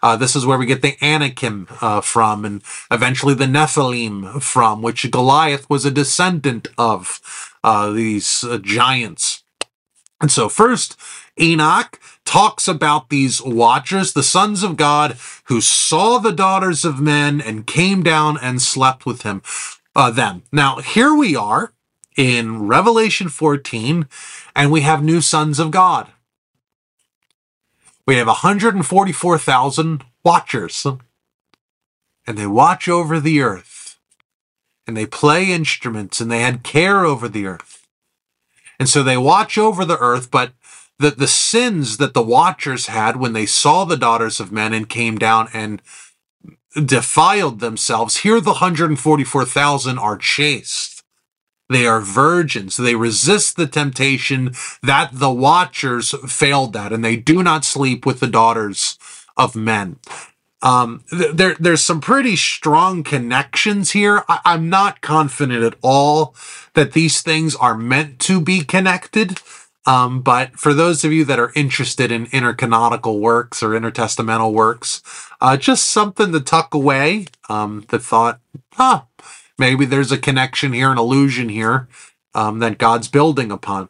Uh, 0.02 0.16
this 0.16 0.36
is 0.36 0.46
where 0.46 0.58
we 0.58 0.66
get 0.66 0.82
the 0.82 0.98
Anakim 1.02 1.68
uh, 1.82 2.02
from, 2.02 2.46
and 2.46 2.62
eventually 2.92 3.34
the 3.34 3.46
Nephilim 3.46 4.42
from, 4.42 4.82
which 4.82 5.10
Goliath 5.12 5.70
was 5.70 5.86
a 5.86 5.92
descendant 5.92 6.68
of 6.78 7.20
uh, 7.64 7.92
these 7.92 8.44
uh, 8.44 8.58
giants. 8.58 9.44
And 10.22 10.32
so, 10.32 10.50
first, 10.50 10.98
Enoch 11.40 12.00
talks 12.24 12.68
about 12.68 13.10
these 13.10 13.42
watchers, 13.42 14.14
the 14.14 14.24
sons 14.24 14.64
of 14.64 14.78
God, 14.78 15.18
who 15.46 15.62
saw 15.62 16.18
the 16.18 16.32
daughters 16.32 16.86
of 16.86 17.00
men 17.00 17.42
and 17.42 17.68
came 17.68 18.04
down 18.04 18.38
and 18.42 18.62
slept 18.62 19.06
with 19.06 19.22
him, 19.22 19.42
uh, 19.96 20.12
them. 20.12 20.44
Now, 20.52 20.78
here 20.78 21.14
we 21.14 21.36
are 21.36 21.74
in 22.16 22.68
Revelation 22.68 23.30
14, 23.30 24.08
and 24.56 24.72
we 24.72 24.82
have 24.82 25.04
new 25.04 25.22
sons 25.22 25.60
of 25.60 25.72
God. 25.72 26.08
We 28.08 28.18
have 28.18 28.28
144,000 28.28 30.04
watchers, 30.24 30.86
and 32.28 32.38
they 32.38 32.46
watch 32.46 32.88
over 32.88 33.20
the 33.20 33.41
earth, 33.41 34.00
and 34.86 34.96
they 34.96 35.08
play 35.08 35.52
instruments, 35.52 36.22
and 36.22 36.30
they 36.32 36.41
had 36.41 36.63
care 36.63 37.04
over 37.04 37.28
the 37.28 37.48
earth. 37.48 37.88
And 38.80 38.88
so 38.88 39.02
they 39.02 39.18
watch 39.18 39.58
over 39.58 39.86
the 39.86 39.98
earth, 39.98 40.30
but 40.30 40.52
the, 41.00 41.12
the 41.12 41.28
sins 41.28 41.98
that 41.98 42.13
the 42.13 42.22
watchers 42.22 42.88
had 42.88 43.18
when 43.18 43.34
they 43.34 43.46
saw 43.46 43.86
the 43.86 43.98
daughters 43.98 44.39
of 44.39 44.52
men 44.52 44.74
and 44.74 44.88
came 44.88 45.18
down 45.18 45.50
and 45.54 45.82
defiled 46.76 47.60
themselves, 47.60 48.18
here 48.18 48.39
the 48.39 48.52
144,000 48.52 49.98
are 49.98 50.18
chaste. 50.18 50.95
They 51.69 51.88
are 51.88 51.99
virgins. 51.99 52.78
They 52.78 52.95
resist 52.95 53.56
the 53.56 53.67
temptation 53.67 54.54
that 54.84 55.10
the 55.13 55.32
watchers 55.32 56.13
failed 56.28 56.75
at, 56.75 56.93
and 56.93 57.04
they 57.04 57.15
do 57.15 57.41
not 57.41 57.65
sleep 57.65 58.06
with 58.06 58.19
the 58.19 58.28
daughters 58.28 58.97
of 59.36 59.56
men. 59.56 59.97
Um, 60.62 61.04
there, 61.12 61.56
there's 61.60 61.84
some 61.84 62.01
pretty 62.01 62.36
strong 62.36 63.04
connections 63.04 63.91
here. 63.91 64.23
I, 64.28 64.39
I'm 64.45 64.69
not 64.69 65.01
confident 65.01 65.63
at 65.63 65.75
all 65.82 66.36
that 66.73 66.93
these 66.93 67.21
things 67.21 67.56
are 67.56 67.78
meant 67.78 68.19
to 68.21 68.41
be 68.41 68.62
connected. 68.62 69.41
Um, 69.86 70.21
but 70.21 70.58
for 70.60 70.73
those 70.73 71.04
of 71.04 71.12
you 71.12 71.25
that 71.25 71.38
are 71.38 71.51
interested 71.56 72.12
in 72.12 72.25
intercanonical 72.28 73.19
works 73.19 73.62
or 73.62 73.69
intertestamental 73.69 74.51
works, 74.51 75.04
uh, 75.39 75.58
just 75.58 75.86
something 75.86 76.32
to 76.32 76.39
tuck 76.39 76.73
away. 76.73 77.28
Um, 77.49 77.84
thought, 77.84 78.39
huh, 78.73 79.01
Maybe 79.58 79.86
there's 79.86 80.12
a 80.12 80.18
connection 80.18 80.74
here, 80.74 80.91
an 80.91 80.98
illusion 80.98 81.50
here 81.50 81.88
um, 82.34 82.60
that 82.60 82.78
God's 82.78 83.08
building 83.08 83.52
upon. 83.52 83.89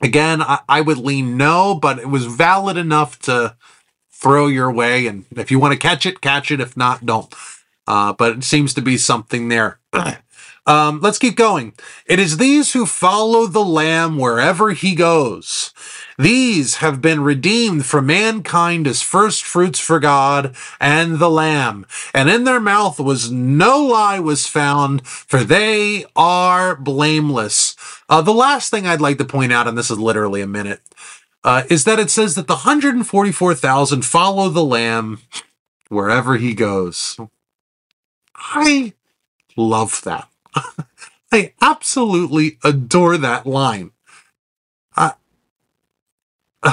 Again, 0.00 0.42
I, 0.42 0.60
I 0.68 0.80
would 0.80 0.98
lean 0.98 1.36
no, 1.36 1.74
but 1.74 1.98
it 1.98 2.08
was 2.08 2.26
valid 2.26 2.76
enough 2.76 3.18
to 3.20 3.56
throw 4.10 4.46
your 4.46 4.70
way. 4.72 5.06
And 5.06 5.26
if 5.36 5.50
you 5.50 5.58
want 5.58 5.72
to 5.72 5.78
catch 5.78 6.06
it, 6.06 6.20
catch 6.20 6.50
it. 6.50 6.60
If 6.60 6.76
not, 6.76 7.04
don't. 7.04 7.32
Uh, 7.86 8.12
but 8.14 8.38
it 8.38 8.44
seems 8.44 8.72
to 8.74 8.82
be 8.82 8.96
something 8.96 9.48
there. 9.48 9.78
um, 10.66 11.00
let's 11.00 11.18
keep 11.18 11.36
going. 11.36 11.74
It 12.06 12.18
is 12.18 12.38
these 12.38 12.72
who 12.72 12.86
follow 12.86 13.46
the 13.46 13.64
Lamb 13.64 14.18
wherever 14.18 14.72
he 14.72 14.94
goes. 14.94 15.72
These 16.18 16.76
have 16.76 17.02
been 17.02 17.20
redeemed 17.20 17.84
from 17.84 18.06
mankind 18.06 18.86
as 18.86 19.02
first 19.02 19.42
fruits 19.42 19.78
for 19.78 20.00
God 20.00 20.54
and 20.80 21.18
the 21.18 21.30
Lamb. 21.30 21.86
And 22.14 22.30
in 22.30 22.44
their 22.44 22.60
mouth 22.60 22.98
was 22.98 23.30
no 23.30 23.84
lie 23.84 24.20
was 24.20 24.46
found, 24.46 25.06
for 25.06 25.44
they 25.44 26.06
are 26.16 26.76
blameless. 26.76 27.76
Uh, 28.08 28.22
the 28.22 28.32
last 28.32 28.70
thing 28.70 28.86
I'd 28.86 29.00
like 29.00 29.18
to 29.18 29.24
point 29.24 29.52
out, 29.52 29.68
and 29.68 29.76
this 29.76 29.90
is 29.90 29.98
literally 29.98 30.40
a 30.40 30.46
minute, 30.46 30.80
uh, 31.42 31.64
is 31.68 31.84
that 31.84 31.98
it 31.98 32.10
says 32.10 32.36
that 32.36 32.46
the 32.46 32.54
144,000 32.54 34.02
follow 34.02 34.48
the 34.48 34.64
Lamb 34.64 35.20
wherever 35.88 36.36
he 36.36 36.54
goes. 36.54 37.18
I 38.34 38.94
love 39.56 40.00
that. 40.04 40.28
I 41.32 41.54
absolutely 41.62 42.58
adore 42.64 43.18
that 43.18 43.46
line. 43.46 43.92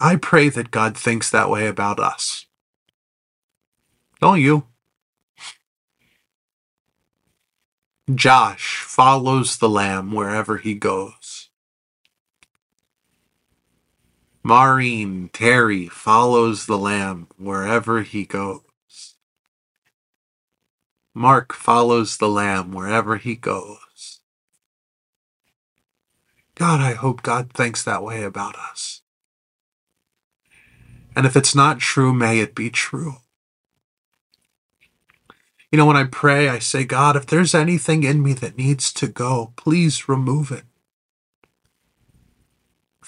I 0.00 0.16
pray 0.16 0.48
that 0.50 0.70
God 0.70 0.96
thinks 0.96 1.30
that 1.30 1.50
way 1.50 1.66
about 1.66 2.00
us. 2.00 2.46
Don't 4.20 4.40
you? 4.40 4.66
Josh 8.14 8.82
follows 8.86 9.58
the 9.58 9.68
lamb 9.68 10.12
wherever 10.12 10.58
he 10.58 10.74
goes. 10.74 11.17
Maureen 14.42 15.30
Terry 15.32 15.88
follows 15.88 16.66
the 16.66 16.78
Lamb 16.78 17.28
wherever 17.36 18.02
he 18.02 18.24
goes. 18.24 18.62
Mark 21.14 21.52
follows 21.52 22.18
the 22.18 22.28
Lamb 22.28 22.72
wherever 22.72 23.16
he 23.16 23.34
goes. 23.36 24.20
God, 26.54 26.80
I 26.80 26.94
hope 26.94 27.22
God 27.22 27.52
thinks 27.52 27.82
that 27.84 28.02
way 28.02 28.22
about 28.22 28.56
us. 28.56 29.02
And 31.16 31.26
if 31.26 31.36
it's 31.36 31.54
not 31.54 31.80
true, 31.80 32.14
may 32.14 32.40
it 32.40 32.54
be 32.54 32.70
true. 32.70 33.16
You 35.72 35.78
know, 35.78 35.86
when 35.86 35.96
I 35.96 36.04
pray, 36.04 36.48
I 36.48 36.60
say, 36.60 36.84
God, 36.84 37.16
if 37.16 37.26
there's 37.26 37.54
anything 37.54 38.04
in 38.04 38.22
me 38.22 38.32
that 38.34 38.56
needs 38.56 38.92
to 38.94 39.08
go, 39.08 39.52
please 39.56 40.08
remove 40.08 40.50
it. 40.52 40.64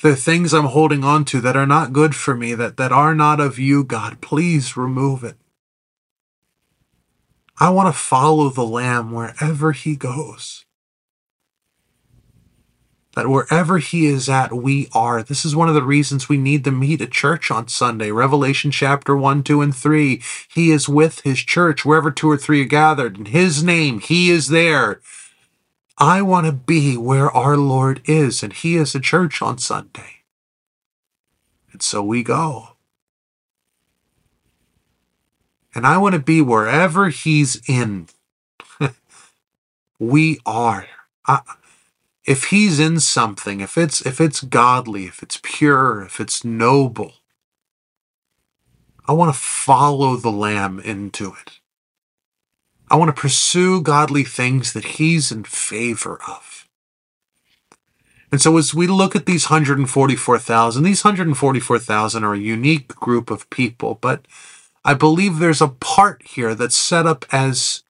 Are 0.03 0.15
things 0.15 0.55
I'm 0.55 0.67
holding 0.67 1.05
on 1.05 1.25
to 1.27 1.41
that 1.43 1.57
are 1.57 1.67
not 1.67 1.93
good 1.93 2.15
for 2.15 2.35
me, 2.35 2.55
that, 2.55 2.77
that 2.79 2.91
are 2.91 3.15
not 3.15 3.39
of 3.39 3.59
you, 3.59 3.85
God, 3.85 4.21
please 4.21 4.77
remove 4.77 5.23
it. 5.25 5.37
I 7.59 7.69
want 7.69 7.95
to 7.95 8.01
follow 8.01 8.49
the 8.49 8.65
Lamb 8.65 9.13
wherever 9.13 9.73
he 9.73 9.97
goes 9.97 10.65
that 13.15 13.29
wherever 13.29 13.79
he 13.79 14.07
is 14.07 14.29
at, 14.29 14.53
we 14.53 14.89
are. 14.93 15.23
This 15.23 15.45
is 15.45 15.57
one 15.57 15.69
of 15.69 15.75
the 15.75 15.83
reasons 15.83 16.29
we 16.29 16.37
need 16.37 16.65
to 16.65 16.71
meet 16.71 17.01
at 17.01 17.11
church 17.11 17.51
on 17.51 17.69
Sunday. 17.69 18.13
Revelation 18.13 18.71
chapter 18.71 19.17
1, 19.17 19.43
2, 19.43 19.61
and 19.61 19.75
3. 19.75 20.23
He 20.49 20.71
is 20.71 20.89
with 20.89 21.21
his 21.23 21.41
church 21.41 21.85
wherever 21.85 22.11
two 22.11 22.31
or 22.31 22.37
three 22.37 22.63
are 22.63 22.67
gathered. 22.67 23.19
In 23.19 23.27
his 23.27 23.65
name, 23.65 24.01
he 24.01 24.31
is 24.31 24.49
there. 24.49 25.01
I 26.01 26.23
want 26.23 26.47
to 26.47 26.53
be 26.53 26.97
where 26.97 27.31
our 27.31 27.59
Lord 27.59 28.01
is, 28.07 28.43
and 28.43 28.55
he 28.55 28.77
is 28.77 28.95
a 28.95 29.01
church 29.01 29.43
on 29.43 29.59
Sunday. 29.59 30.23
And 31.73 31.83
so 31.83 32.03
we 32.03 32.23
go. 32.23 32.71
And 35.75 35.87
I 35.87 35.99
want 35.99 36.15
to 36.15 36.21
be 36.21 36.41
wherever 36.41 37.11
he's 37.11 37.61
in. 37.69 38.09
we 39.99 40.41
are. 40.47 40.87
I, 41.27 41.41
if 42.27 42.45
he's 42.45 42.81
in 42.81 43.01
something, 43.01 43.61
if 43.61 43.79
it's 43.79 44.05
if 44.07 44.21
it's 44.21 44.43
godly, 44.43 45.05
if 45.05 45.23
it's 45.23 45.39
pure, 45.43 46.03
if 46.03 46.19
it's 46.19 46.45
noble, 46.45 47.15
I 49.07 49.13
want 49.13 49.35
to 49.35 49.41
follow 49.41 50.17
the 50.17 50.33
lamb 50.33 50.81
into 50.81 51.35
it. 51.35 51.60
I 52.91 52.97
want 52.97 53.15
to 53.15 53.21
pursue 53.21 53.81
godly 53.81 54.25
things 54.25 54.73
that 54.73 54.85
he's 54.85 55.31
in 55.31 55.45
favor 55.45 56.21
of. 56.29 56.69
And 58.33 58.41
so 58.41 58.57
as 58.59 58.75
we 58.75 58.87
look 58.87 59.17
at 59.17 59.27
these 59.27 59.51
144,000, 59.51 60.83
these 60.83 61.05
144,000 61.05 62.25
are 62.25 62.35
a 62.35 62.39
unique 62.39 62.89
group 62.89 63.31
of 63.31 63.49
people, 63.51 63.99
but 64.01 64.27
I 64.85 64.95
believe 64.95 65.39
there's 65.39 65.61
a 65.61 65.69
part 65.69 66.23
here 66.25 66.55
that's 66.55 66.77
set 66.77 67.07
up 67.07 67.25
as 67.33 67.83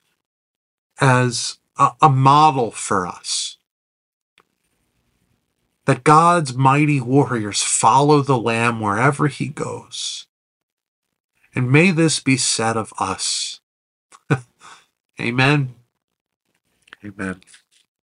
as 1.00 1.58
a, 1.78 1.92
a 2.02 2.10
model 2.10 2.70
for 2.70 3.06
us 3.06 3.56
that 5.86 6.04
God's 6.04 6.54
mighty 6.54 7.00
warriors 7.00 7.62
follow 7.62 8.20
the 8.20 8.38
Lamb 8.38 8.80
wherever 8.80 9.28
he 9.28 9.48
goes. 9.48 10.26
And 11.54 11.72
may 11.72 11.90
this 11.90 12.20
be 12.20 12.36
said 12.36 12.76
of 12.76 12.92
us. 12.98 13.59
Amen. 15.20 15.74
Amen. 17.04 17.40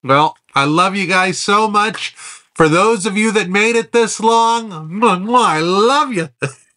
Well, 0.03 0.37
I 0.53 0.65
love 0.65 0.95
you 0.95 1.07
guys 1.07 1.39
so 1.39 1.67
much. 1.67 2.13
For 2.53 2.69
those 2.69 3.05
of 3.05 3.17
you 3.17 3.31
that 3.33 3.49
made 3.49 3.75
it 3.75 3.91
this 3.91 4.19
long, 4.19 4.71
I 5.03 5.59
love 5.59 6.13
you. 6.13 6.29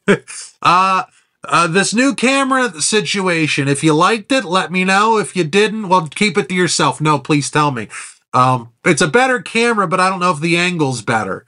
uh, 0.63 1.05
uh, 1.45 1.67
this 1.69 1.95
new 1.95 2.15
camera 2.15 2.81
situation, 2.81 3.69
if 3.69 3.85
you 3.85 3.95
liked 3.95 4.33
it, 4.33 4.45
let 4.45 4.73
me 4.73 4.85
know. 4.85 5.19
If 5.19 5.37
you 5.37 5.45
didn't, 5.45 5.89
well, 5.89 6.09
keep 6.09 6.37
it 6.37 6.49
to 6.49 6.55
yourself. 6.55 7.01
No, 7.01 7.19
please 7.19 7.51
tell 7.51 7.71
me. 7.71 7.89
Um, 8.33 8.71
it's 8.85 9.03
a 9.03 9.09
better 9.09 9.41
camera, 9.41 9.87
but 9.87 10.01
I 10.01 10.11
don't 10.11 10.21
know 10.21 10.33
if 10.33 10.41
the 10.41 10.57
angle's 10.57 11.03
better. 11.03 11.47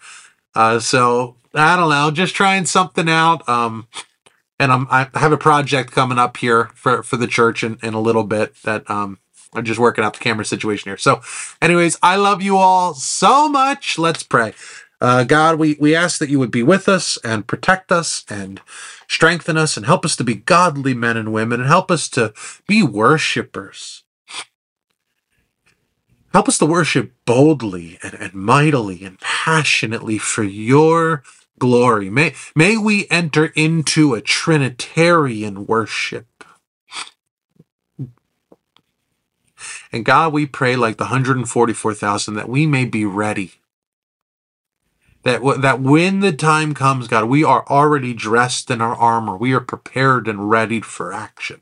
Uh, 0.54 0.78
so 0.78 1.36
I 1.54 1.76
don't 1.76 1.90
know, 1.90 2.10
just 2.10 2.34
trying 2.34 2.66
something 2.66 3.08
out. 3.08 3.48
Um, 3.48 3.88
and 4.60 4.70
I'm, 4.70 4.86
I 4.90 5.08
have 5.14 5.32
a 5.32 5.38
project 5.38 5.90
coming 5.90 6.18
up 6.18 6.36
here 6.36 6.70
for, 6.74 7.02
for 7.02 7.16
the 7.16 7.26
church 7.26 7.64
in, 7.64 7.78
in 7.82 7.94
a 7.94 8.00
little 8.00 8.24
bit 8.24 8.54
that, 8.62 8.88
um, 8.88 9.18
I'm 9.52 9.64
just 9.64 9.80
working 9.80 10.04
out 10.04 10.12
the 10.12 10.20
camera 10.20 10.44
situation 10.44 10.88
here. 10.88 10.96
So 10.96 11.22
anyways, 11.60 11.98
I 12.04 12.14
love 12.14 12.40
you 12.40 12.56
all 12.56 12.94
so 12.94 13.48
much. 13.48 13.98
Let's 13.98 14.22
pray. 14.22 14.54
Uh, 15.00 15.24
God, 15.24 15.58
we, 15.58 15.76
we 15.80 15.96
ask 15.96 16.20
that 16.20 16.30
you 16.30 16.38
would 16.38 16.52
be 16.52 16.62
with 16.62 16.88
us 16.88 17.18
and 17.24 17.48
protect 17.48 17.90
us 17.90 18.24
and 18.28 18.60
strengthen 19.08 19.56
us 19.56 19.76
and 19.76 19.86
help 19.86 20.04
us 20.04 20.14
to 20.16 20.24
be 20.24 20.36
godly 20.36 20.94
men 20.94 21.16
and 21.16 21.32
women 21.32 21.60
and 21.60 21.68
help 21.68 21.90
us 21.90 22.08
to 22.10 22.32
be 22.68 22.84
worshipers 22.84 24.04
Help 26.32 26.46
us 26.46 26.58
to 26.58 26.66
worship 26.66 27.12
boldly 27.24 27.98
and, 28.02 28.14
and 28.14 28.34
mightily 28.34 29.04
and 29.04 29.18
passionately 29.18 30.16
for 30.16 30.44
your 30.44 31.24
glory. 31.60 32.10
May, 32.10 32.34
may 32.56 32.76
we 32.76 33.06
enter 33.08 33.46
into 33.54 34.14
a 34.14 34.20
Trinitarian 34.20 35.66
worship. 35.66 36.26
And 39.92 40.04
God, 40.04 40.32
we 40.32 40.46
pray 40.46 40.74
like 40.74 40.96
the 40.96 41.04
144,000 41.04 42.34
that 42.34 42.48
we 42.48 42.66
may 42.66 42.84
be 42.84 43.04
ready. 43.04 43.52
That, 45.22 45.42
that 45.60 45.80
when 45.80 46.20
the 46.20 46.32
time 46.32 46.74
comes, 46.74 47.06
God, 47.06 47.26
we 47.26 47.44
are 47.44 47.64
already 47.68 48.14
dressed 48.14 48.70
in 48.70 48.80
our 48.80 48.96
armor. 48.96 49.36
We 49.36 49.52
are 49.52 49.60
prepared 49.60 50.26
and 50.26 50.50
ready 50.50 50.80
for 50.80 51.12
action 51.12 51.60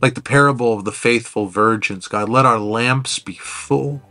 like 0.00 0.14
the 0.14 0.22
parable 0.22 0.74
of 0.74 0.84
the 0.84 0.92
faithful 0.92 1.46
virgins, 1.46 2.08
God, 2.08 2.28
let 2.28 2.46
our 2.46 2.58
lamps 2.58 3.18
be 3.18 3.34
full. 3.34 4.02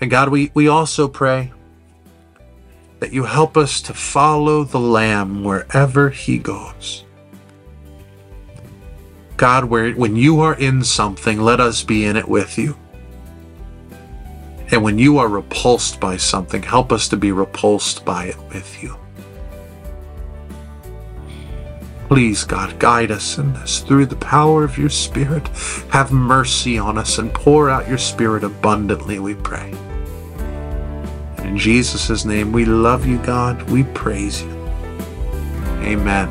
And 0.00 0.10
God, 0.10 0.28
we, 0.28 0.50
we 0.54 0.68
also 0.68 1.08
pray 1.08 1.52
that 3.04 3.12
you 3.12 3.24
help 3.24 3.58
us 3.58 3.82
to 3.82 3.92
follow 3.92 4.64
the 4.64 4.80
Lamb 4.80 5.44
wherever 5.44 6.08
he 6.08 6.38
goes. 6.38 7.04
God, 9.36 9.66
where, 9.66 9.92
when 9.92 10.16
you 10.16 10.40
are 10.40 10.54
in 10.54 10.82
something, 10.82 11.38
let 11.38 11.60
us 11.60 11.82
be 11.82 12.06
in 12.06 12.16
it 12.16 12.26
with 12.26 12.56
you. 12.56 12.78
And 14.70 14.82
when 14.82 14.98
you 14.98 15.18
are 15.18 15.28
repulsed 15.28 16.00
by 16.00 16.16
something, 16.16 16.62
help 16.62 16.92
us 16.92 17.06
to 17.08 17.18
be 17.18 17.30
repulsed 17.30 18.06
by 18.06 18.28
it 18.28 18.38
with 18.48 18.82
you. 18.82 18.96
Please, 22.08 22.42
God, 22.44 22.78
guide 22.78 23.10
us 23.10 23.36
in 23.36 23.52
this 23.52 23.80
through 23.80 24.06
the 24.06 24.16
power 24.16 24.64
of 24.64 24.78
your 24.78 24.88
Spirit. 24.88 25.46
Have 25.90 26.10
mercy 26.10 26.78
on 26.78 26.96
us 26.96 27.18
and 27.18 27.34
pour 27.34 27.68
out 27.68 27.86
your 27.86 27.98
Spirit 27.98 28.44
abundantly, 28.44 29.18
we 29.18 29.34
pray. 29.34 29.74
In 31.44 31.58
Jesus' 31.58 32.24
name, 32.24 32.52
we 32.52 32.64
love 32.64 33.04
you, 33.06 33.18
God. 33.18 33.62
We 33.70 33.84
praise 33.84 34.42
you. 34.42 34.50
Amen. 35.82 36.28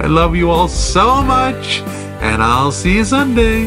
I 0.00 0.06
love 0.06 0.36
you 0.36 0.50
all 0.50 0.68
so 0.68 1.22
much, 1.22 1.80
and 2.20 2.42
I'll 2.42 2.70
see 2.70 2.96
you 2.96 3.04
Sunday. 3.04 3.66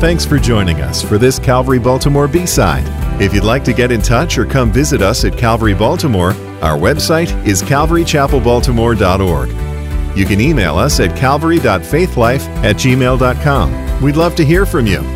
Thanks 0.00 0.26
for 0.26 0.38
joining 0.38 0.82
us 0.82 1.02
for 1.02 1.18
this 1.18 1.38
Calvary 1.38 1.78
Baltimore 1.78 2.28
B 2.28 2.44
side. 2.46 2.84
If 3.20 3.32
you'd 3.32 3.44
like 3.44 3.64
to 3.64 3.72
get 3.72 3.90
in 3.90 4.02
touch 4.02 4.36
or 4.36 4.44
come 4.44 4.70
visit 4.70 5.00
us 5.00 5.24
at 5.24 5.38
Calvary 5.38 5.72
Baltimore, 5.72 6.32
our 6.60 6.76
website 6.76 7.32
is 7.46 7.62
calvarychapelbaltimore.org. 7.62 10.18
You 10.18 10.26
can 10.26 10.40
email 10.40 10.76
us 10.76 11.00
at 11.00 11.16
calvary.faithlife 11.16 12.46
at 12.64 12.76
gmail.com. 12.76 14.02
We'd 14.02 14.16
love 14.16 14.34
to 14.36 14.44
hear 14.44 14.66
from 14.66 14.86
you. 14.86 15.15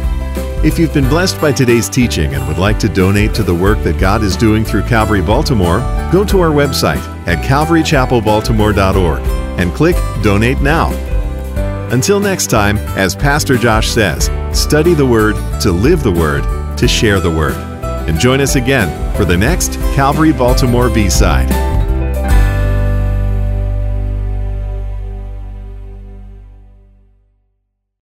If 0.63 0.79
you've 0.79 0.93
been 0.93 1.09
blessed 1.09 1.41
by 1.41 1.53
today's 1.53 1.89
teaching 1.89 2.35
and 2.35 2.47
would 2.47 2.59
like 2.59 2.79
to 2.81 2.89
donate 2.91 3.33
to 3.33 3.43
the 3.43 3.55
work 3.55 3.83
that 3.83 3.99
God 3.99 4.23
is 4.23 4.37
doing 4.37 4.63
through 4.63 4.83
Calvary 4.83 5.23
Baltimore, 5.23 5.79
go 6.13 6.23
to 6.23 6.39
our 6.41 6.51
website 6.51 7.01
at 7.27 7.43
calvarychapelbaltimore.org 7.43 9.21
and 9.59 9.73
click 9.73 9.97
Donate 10.23 10.61
Now. 10.61 10.91
Until 11.93 12.21
next 12.21 12.49
time, 12.49 12.77
as 12.99 13.17
Pastor 13.17 13.57
Josh 13.57 13.89
says, 13.89 14.29
study 14.53 14.93
the 14.93 15.07
Word 15.07 15.37
to 15.63 15.73
live 15.73 16.03
the 16.03 16.13
Word 16.13 16.43
to 16.77 16.87
share 16.87 17.21
the 17.21 17.31
Word. 17.31 17.55
And 18.07 18.21
join 18.21 18.43
us 18.43 18.57
again 18.57 19.17
for 19.17 19.25
the 19.25 19.39
next 19.39 19.77
Calvary 19.95 20.33
Baltimore 20.33 20.91
B 20.91 21.09
side. 21.09 21.70